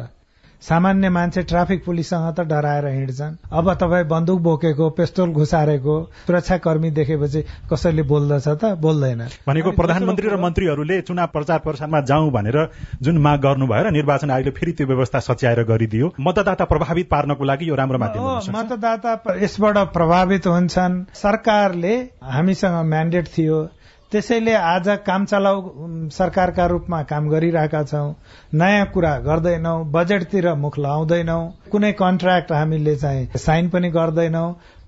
सामान्य 0.62 1.08
मान्छे 1.10 1.42
ट्राफिक 1.42 1.84
पुलिससँग 1.84 2.34
त 2.34 2.40
डराएर 2.48 2.86
हिँड्छन्। 2.86 3.36
अब 3.52 3.72
तपाईँ 3.74 4.04
बन्दुक 4.08 4.40
बोकेको 4.40 4.88
पेस्तोल 4.90 5.32
घुसारेको 5.32 5.94
सुरक्षाकर्मी 6.26 6.90
देखेपछि 6.90 7.42
कसैले 7.72 8.02
बोल्दछ 8.02 8.48
त 8.48 8.72
बोल्दैन। 8.80 9.20
भनेको 9.48 9.70
प्रधानमन्त्री 9.72 10.28
र 10.28 10.36
मन्त्रीहरूले 10.36 11.00
चुनाव 11.02 11.26
प्रचार 11.32 11.58
प्रसारमा 11.58 12.00
जाउँ 12.00 12.30
भनेर 12.32 12.58
जुन 13.02 13.18
माग 13.18 13.40
गर्नुभयो 13.40 13.82
र 13.84 13.90
निर्वाचन 13.92 14.30
आयोगले 14.30 14.50
फेरि 14.50 14.72
त्यो 14.72 14.86
व्यवस्था 14.86 15.18
सच्याएर 15.28 15.62
गरिदियो 15.64 16.12
मतदाता 16.20 16.64
प्रभावित 16.64 17.08
पार्नको 17.10 17.44
लागि 17.44 17.68
यो 17.68 17.74
राम्रो 17.74 17.98
माध्यम 17.98 18.56
मतदाता 18.56 19.12
यसबाट 19.42 19.78
प्रभावित 19.92 20.46
हुन्छन्। 20.46 21.04
सरकारले 21.14 21.94
हामीसँग 22.24 22.84
म्यान्डेट 22.86 23.26
थियो 23.28 23.58
त्यसैले 24.12 24.54
आज 24.54 24.88
काम 25.06 25.24
चलाउ 25.24 25.60
सरकारका 26.14 26.66
रूपमा 26.66 27.02
काम 27.10 27.28
गरिरहेका 27.28 27.82
छौं। 27.82 28.12
नयाँ 28.54 28.86
कुरा 28.94 29.18
गर्दैनौ 29.20 29.74
बजेटतिर 29.94 30.52
मुख 30.56 30.78
लाउँदैनौ। 30.78 31.40
कुनै 31.72 31.92
कन्ट्र्याक्ट 32.00 32.52
हामीले 32.52 32.96
चाहिँ 32.96 33.26
साइन 33.36 33.68
पनि 33.68 33.90
गर्दैनौ। 33.90 34.46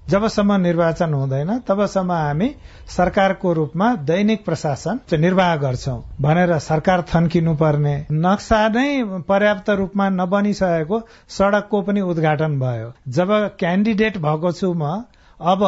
जबसम्म 0.09 0.53
निर्वाचन 0.61 1.15
हुँदैन 1.15 1.51
तबसम्म 1.69 2.13
हामी 2.13 2.49
सरकारको 2.89 3.53
रूपमा 3.53 3.89
दैनिक 4.09 4.45
प्रशासन 4.45 5.01
निर्वाह 5.21 5.55
गर्छौं 5.57 5.99
भनेर 6.21 6.59
सरकार 6.69 7.03
थन्किनु 7.11 7.55
पर्ने 7.57 7.95
नक्सा 8.13 8.61
नै 8.69 8.87
पर्याप्त 9.29 9.71
रूपमा 9.81 10.09
नबनिसकेको 10.15 11.03
सड़कको 11.29 11.83
पनि 11.83 12.01
उद्घाटन 12.13 12.59
भयो। 12.61 12.93
जब 13.13 13.37
क्यान्डिडेट 13.59 14.19
भएको 14.19 14.53
छु 14.53 14.73
म 14.75 15.05
अब 15.41 15.63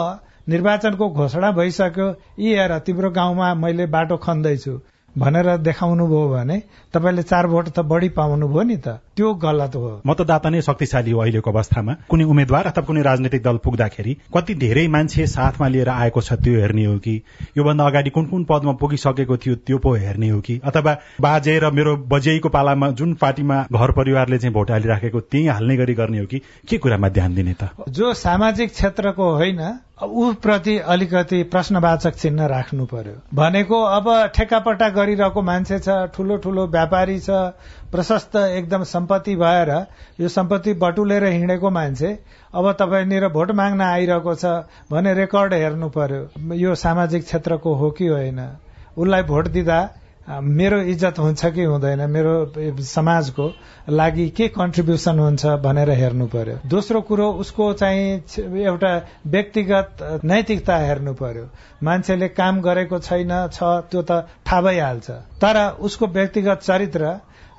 निर्वाचनको 0.49 1.09
घोषणा 1.09 1.51
भइसक्यो 1.53 2.09
यी 2.39 2.55
हेर 2.55 2.79
तिम्रो 2.79 3.11
गाउँमा 3.11 3.55
मैले 3.55 3.87
बाटो 3.87 4.17
खन्दैछु। 4.17 4.79
भनेर 5.19 5.57
देखाउनु 5.57 6.07
भयो 6.07 6.29
भने 6.29 6.63
तपाईँले 6.95 7.23
चार 7.23 7.47
भोट 7.47 7.69
त 7.69 7.81
बढी 7.83 8.09
पाउनु 8.15 8.49
भयो 8.49 8.63
नि 8.63 8.77
त। 8.77 9.03
त्यो 9.19 9.35
गलत 9.35 9.75
हो। 9.75 10.01
मतदाता 10.07 10.49
नै 10.51 10.61
शक्तिशाली 10.63 11.11
हो 11.11 11.21
अहिलेको 11.21 11.51
अवस्थामा। 11.51 11.95
कुनै 12.07 12.25
उम्मेद्वार 12.25 12.67
अथवा 12.67 12.85
कुनै 12.87 13.03
राजनैतिक 13.03 13.43
दल 13.43 13.57
पुग्दाखेरि 13.59 14.17
कति 14.31 14.55
धेरै 14.55 14.87
मान्छे 14.87 15.27
साथमा 15.27 15.69
लिएर 15.69 15.89
आएको 15.89 16.21
छ 16.21 16.33
त्यो 16.33 16.61
हेर्ने 16.61 16.85
हो 16.85 16.99
कि? 16.99 17.23
योभन्दा 17.59 17.87
अगाडि 17.87 18.11
कुन 18.11 18.25
कुन 18.25 18.45
पदमा 18.45 18.73
पुगिसकेको 18.73 19.37
थियो 19.37 19.55
त्यो 19.67 19.79
पो 19.79 19.95
हेर्ने 19.95 20.29
हो 20.29 20.41
कि? 20.41 20.61
अथवा 20.65 20.97
बाजे 21.21 21.59
र 21.59 21.71
मेरो 21.71 21.97
बजेको 22.07 22.49
पालामा 22.49 22.91
जुन 22.95 23.15
पार्टीमा 23.15 23.67
घर 23.67 23.91
परिवारले 23.91 24.39
चाहिँ 24.39 24.55
भोट 24.55 24.71
हालिराखेको 24.71 25.21
त्यही 25.21 25.47
हाल्ने 25.47 25.77
गरी 25.77 25.95
गर्ने 25.95 26.19
हो 26.19 26.27
कि? 26.27 26.39
के 26.71 26.79
कुरामा 26.79 27.09
ध्यान 27.09 27.35
दिने 27.35 27.55
त? 27.61 27.71
जो 27.89 28.15
सामाजिक 28.15 28.71
क्षेत्रको 28.71 29.35
होइन 29.35 29.59
ऊ 30.03 30.33
प्रति 30.35 30.77
अलिकति 30.89 31.43
प्रश्नवाचक 31.43 32.15
चिन्ह 32.15 32.47
राख्नु 32.47 32.85
पर्यो। 32.87 33.15
भनेको 33.35 33.81
अब 33.85 34.07
ठेकापट्टा 34.35 34.89
गरिरहेको 34.89 35.43
मान्छे 35.43 35.79
छ 35.79 35.97
ठूलो 36.15 36.37
ठूलो 36.37 36.67
व्यापारी 36.67 37.19
छ 37.21 37.31
प्रशस्त 37.93 38.37
एकदम 38.37 38.83
सम्पत्ति 38.85 39.37
भएर 39.37 39.71
यो 40.21 40.29
सम्पत्ति 40.29 40.73
बटुलेर 40.81 41.25
हिँडेको 41.25 41.71
मान्छे 41.71 42.19
अब 42.55 42.73
तपाईँनिर 42.81 43.29
भोट 43.29 43.51
माग्न 43.53 43.81
आइरहेको 43.83 44.35
छ 44.35 44.45
भने 44.91 45.15
रेकर्ड 45.15 45.55
हेर्नु 45.55 45.89
पर्यो। 45.91 46.55
यो 46.55 46.75
सामाजिक 46.77 47.25
क्षेत्रको 47.25 47.75
हो 47.75 47.91
कि 47.91 48.07
होइन? 48.07 48.41
उसलाई 48.97 49.23
भोट 49.23 49.49
दिँदा 49.49 49.81
मेरो 50.31 50.81
इज्जत 50.93 51.19
हुन्छ 51.19 51.47
कि 51.47 51.65
हुँदैन 51.65 52.01
मेरो 52.11 52.35
समाजको 52.79 53.47
लागि 53.91 54.29
के 54.31 54.49
कन्ट्रिब्युसन 54.49 55.19
हुन्छ 55.19 55.47
भनेर 55.59 55.91
हेर्नु 55.91 56.27
पर्यो। 56.27 56.57
दोस्रो 56.71 57.01
कुरो 57.01 57.27
उसको 57.43 57.73
चाहिँ 57.73 58.23
एउटा 58.63 58.93
व्यक्तिगत 59.27 60.21
नैतिकता 60.25 60.77
हेर्नु 60.77 61.15
पर्यो। 61.15 61.49
मान्छेले 61.83 62.29
काम 62.29 62.61
गरेको 62.61 62.99
छैन 62.99 63.33
छ 63.53 63.63
त्यो 63.91 64.03
त 64.03 64.27
थाहा 64.47 64.61
भइहाल्छ। 64.61 65.11
तर 65.43 65.57
उसको 65.81 66.07
व्यक्तिगत 66.07 66.59
चरित्र 66.63 67.03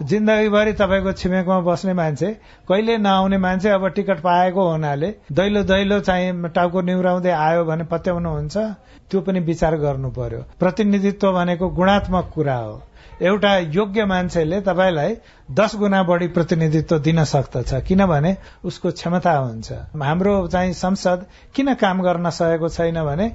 जिन्दगीभरि 0.01 0.73
तपाईँको 0.73 1.11
छिमेकमा 1.13 1.59
बस्ने 1.61 1.93
मान्छे 1.93 2.29
कहिले 2.69 2.97
नआउने 2.97 3.37
मान्छे 3.37 3.69
अब 3.69 3.87
टिकट 3.87 4.19
पाएको 4.19 4.69
हुनाले 4.69 5.09
दैलो 5.31 5.63
दैलो 5.63 5.99
चाहिँ 5.99 6.49
टाउको 6.49 6.81
निहुराउँदै 6.81 7.31
आयो 7.31 7.65
भने 7.65 7.83
पत्याउनुहुन्छ 7.91 8.57
त्यो 9.11 9.21
पनि 9.21 9.39
विचार 9.45 9.77
गर्नु 9.77 10.09
पर्यो 10.09 10.45
प्रतिनिधित्व 10.59 11.31
भनेको 11.31 11.69
गुणात्मक 11.69 12.31
कुरा 12.35 12.55
हो। 12.55 12.81
एउटा 13.21 13.57
योग्य 13.69 14.05
मान्छेले 14.05 14.61
तपाईँलाई 14.61 15.15
दस 15.51 15.75
गुणा 15.75 16.01
बढी 16.03 16.27
प्रतिनिधित्व 16.27 16.97
दिन 16.99 17.23
सक्दछ 17.23 17.73
किनभने 17.87 18.35
उसको 18.65 18.91
क्षमता 18.91 19.33
हुन्छ। 19.37 19.71
हाम्रो 20.01 20.35
चाहिँ 20.47 20.73
संसद 20.73 21.25
किन 21.55 21.73
काम 21.73 22.01
गर्न 22.01 22.29
सकेको 22.29 22.69
छैन 22.69 23.03
भने 23.05 23.27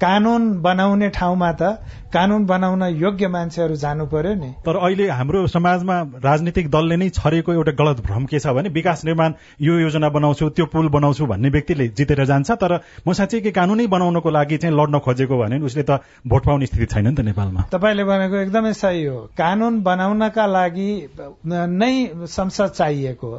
कानून 0.00 0.42
बनाउने 0.62 1.08
ठाउँमा 1.10 1.52
त 1.52 1.62
कानून 2.08 2.44
बनाउन 2.46 2.82
योग्य 2.96 3.28
मान्छेहरू 3.28 3.74
जानु 3.76 4.06
पर्यो 4.06 4.34
नि। 4.34 4.50
तर 4.64 4.76
अहिले 4.76 5.08
हाम्रो 5.10 5.46
समाजमा 5.46 5.96
राजनीतिक 6.24 6.70
दलले 6.70 6.96
नै 6.96 7.08
छरेको 7.10 7.52
एउटा 7.52 7.72
गलत 7.76 8.00
भ्रम 8.00 8.24
के 8.24 8.38
छ 8.38 8.54
भने 8.56 8.68
विकास 8.72 9.04
निर्माण 9.04 9.32
यो 9.60 9.78
योजना 9.78 10.08
बनाउँछु 10.08 10.48
त्यो 10.56 10.66
पुल 10.72 10.88
बनाउँछु 10.88 11.26
भन्ने 11.26 11.48
व्यक्तिले 11.50 11.88
जितेर 11.90 12.24
जान्छ। 12.24 12.50
तर 12.52 12.72
म 13.06 13.12
साँच्चै 13.12 13.40
के 13.40 13.50
कानूनै 13.50 13.86
बनाउनको 13.86 14.30
लागि 14.30 14.56
चाहिँ 14.56 14.76
लड्न 14.76 14.98
खोजेको 15.04 15.38
भने 15.38 15.58
उसले 15.60 15.82
त 15.82 16.00
भोट 16.24 16.44
पाउने 16.46 16.66
स्थिति 16.66 16.86
छैन 16.86 17.06
नि 17.08 17.14
त 17.14 17.20
नेपालमा। 17.28 17.68
तपाईँले 17.68 18.04
भनेको 18.04 18.36
एकदमै 18.36 18.72
सही 18.72 19.04
हो। 19.04 19.18
कानून 19.36 19.82
बनाउनका 19.82 20.46
लागि 20.46 20.90
नै 21.44 21.92
संसद 22.24 22.70
चाहिएको। 22.72 23.32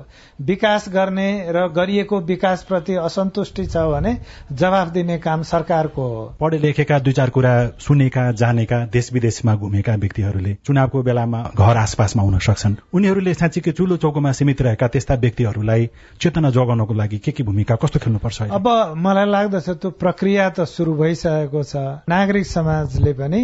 विकास 0.46 0.90
गर्ने 0.94 1.30
र 1.50 1.68
गरिएको 1.74 2.20
विकास 2.30 2.64
प्रति 2.70 2.96
असन्तुष्टि 3.02 3.66
छ 3.66 3.88
भने 3.90 4.18
जवाफ 4.54 4.88
दिने 4.94 5.18
काम 5.18 5.42
सरकारको 5.48 6.08
हो। 6.08 6.24
पढे 6.50 6.58
लेखेका 6.60 6.98
दुई 7.00 7.14
चार 7.14 7.30
कुरा 7.30 7.54
सुनेका 7.80 8.32
जानेका 8.34 8.78
देश 8.94 9.12
विदेशमा 9.14 9.54
घुमेका 9.56 9.96
व्यक्तिहरूले 10.02 10.54
चुनावको 10.66 11.02
बेलामा 11.04 11.42
घर 11.54 11.78
आसपासमा 11.78 12.24
हुन 12.24 12.38
सक्छन्। 12.42 12.76
उनीहरूले 12.94 13.34
साँच्चीकै 13.34 13.72
चुलो 13.78 13.98
चौकोमा 14.02 14.32
सीमित 14.34 14.62
रहेका 14.62 14.88
त्यस्ता 14.88 15.16
व्यक्तिहरूलाई 15.22 15.90
चेतना 16.22 16.50
जोगाउनको 16.50 16.94
लागि 16.94 17.18
के 17.22 17.32
के 17.32 17.44
भूमिका 17.44 17.76
कस्तो 17.84 18.00
खेल्नुपर्छ 18.02 18.42
अब 18.58 18.68
मलाई 18.98 19.30
लाग्दछ 19.30 19.70
त्यो 19.70 19.90
प्रक्रिया 20.02 20.50
त 20.50 20.66
शुरू 20.66 20.94
भइसकेको 20.98 21.64
छ। 21.64 21.76
नागरिक 22.10 22.46
समाजले 22.48 23.14
पनि 23.14 23.42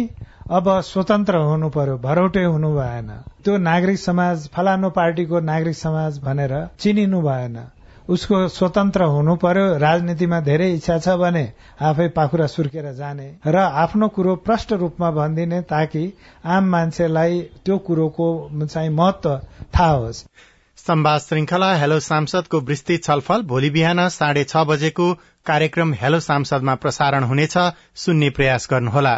अब 0.50 0.66
स्वतन्त्र 0.90 1.36
हुनु 1.46 1.68
पर्यो 1.70 1.96
भरौटे 2.02 2.44
हुनु 2.44 2.74
भएन। 2.74 3.08
त्यो 3.44 3.56
नागरिक 3.70 3.98
समाज 3.98 4.48
फलानु 4.50 4.90
पार्टीको 4.98 5.40
नागरिक 5.46 5.76
समाज 5.76 6.18
भनेर 6.26 6.54
चिनिनु 6.80 7.22
भएन। 7.22 7.56
उसको 8.08 8.36
स्वतन्त्र 8.48 9.04
हुनु 9.12 9.34
पर्यो 9.36 9.66
राजनीतिमा 9.78 10.38
धेरै 10.40 10.66
इच्छा 10.72 10.98
छ 10.98 11.14
भने 11.20 11.44
आफै 11.82 12.08
पाखुरा 12.16 12.46
सुर्केर 12.46 12.92
जाने 12.94 13.26
र 13.46 13.62
आफ्नो 13.84 14.08
कुरो 14.16 14.34
प्रष्ट 14.46 14.72
रूपमा 14.74 15.10
भनिदिने 15.12 15.60
ताकि 15.70 16.02
आम 16.48 16.68
मान्छेलाई 16.70 17.40
त्यो 17.64 17.78
कुरोको 17.86 18.28
चाहिँ 18.64 18.90
महत्व 18.90 19.36
थाहा 19.78 19.90
होस्। 19.92 20.24
संवाद 20.78 21.20
श्रृंखला 21.20 21.72
हेलो 21.74 21.98
सांसदको 22.00 22.60
विस्तृत 22.62 23.04
छलफल 23.04 23.42
भोलि 23.44 23.70
बिहान 23.70 24.08
साढे 24.08 24.44
छ 24.44 24.62
बजेको 24.66 25.12
कार्यक्रम 25.46 25.94
हेलो 25.94 26.20
सांसदमा 26.20 26.74
प्रसारण 26.76 27.24
हुनेछ 27.24 27.56
सुन्ने 27.96 28.30
प्रयास 28.30 28.68
गर्नुहोला। 28.70 29.14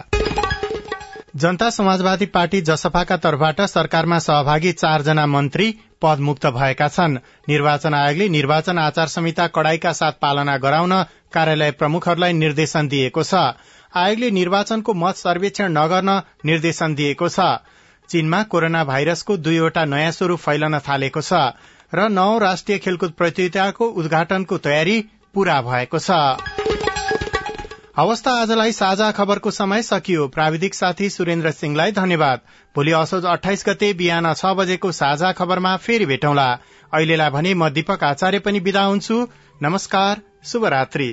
जनता 1.37 1.69
समाजवादी 1.71 2.27
पार्टी 2.35 2.61
जसपाका 2.63 3.17
तर्फबाट 3.17 3.61
सरकारमा 3.69 4.19
सहभागी 4.19 4.73
चारजना 4.75 5.27
मन्त्री 5.27 5.67
पदमुक्त 6.03 6.47
भएका 6.49 6.89
छन्। 6.89 7.19
निर्वाचन 7.49 7.95
आयोगले 7.95 8.29
निर्वाचन 8.29 8.79
आचार 8.79 9.07
संहिता 9.09 9.47
कड़ाईका 9.49 9.93
साथ 9.93 10.13
पालना 10.23 10.57
गराउन 10.59 10.93
कार्यालय 11.33 11.71
प्रमुखहरूलाई 11.73 12.33
निर्देशन 12.35 12.89
दिएको 12.89 13.23
छ। 13.23 13.35
आयोगले 13.97 14.31
निर्वाचनको 14.31 14.95
मत 14.95 15.17
सर्वेक्षण 15.17 15.73
नगर्न 15.73 16.21
निर्देशन 16.45 16.95
दिएको 16.95 17.29
छ। 17.29 17.49
चीनमा 18.09 18.43
कोरोना 18.43 18.85
भाइरसको 18.85 19.37
दुईवटा 19.39 19.85
नयाँ 19.87 20.13
स्वरूप 20.13 20.39
फैलन 20.41 20.79
थालेको 20.81 21.21
छ 21.23 21.33
र 21.93 22.09
नौ 22.11 22.39
राष्ट्रिय 22.39 22.79
खेलकुद 22.79 23.13
प्रतियोगिताको 23.13 23.85
उद्घाटनको 23.95 24.59
तयारी 24.59 24.97
पूरा 25.35 25.61
भएको 25.63 25.99
छ। 25.99 26.58
अवस्था 27.99 28.33
आजलाई 28.33 28.73
साझा 28.73 29.11
खबरको 29.11 29.51
समय 29.51 29.83
सकियो। 29.83 30.27
प्राविधिक 30.29 30.75
साथी 30.75 31.09
सुरेन्द्र 31.11 31.51
सिंहलाई 31.51 31.93
धन्यवाद। 31.93 32.41
भोलि 32.77 32.93
असोज 32.93 33.25
अठाइस 33.25 33.65
गते 33.69 33.93
बिहान 33.93 34.33
छ 34.35 34.55
बजेको 34.55 34.93
साझा 34.93 35.33
खबरमा 35.33 35.77
फेरि 35.77 36.07
भेटौँला। 36.07 36.49
अहिलेलाई 36.93 37.31
भने 37.31 37.55
म 37.55 37.69
दीपक 37.69 38.05
आचार्य 38.05 38.39
पनि 38.39 38.61
विदा 38.61 38.85
हुन्छु। 38.85 39.27
नमस्कार 39.63 40.23
शुभरात्री। 40.45 41.11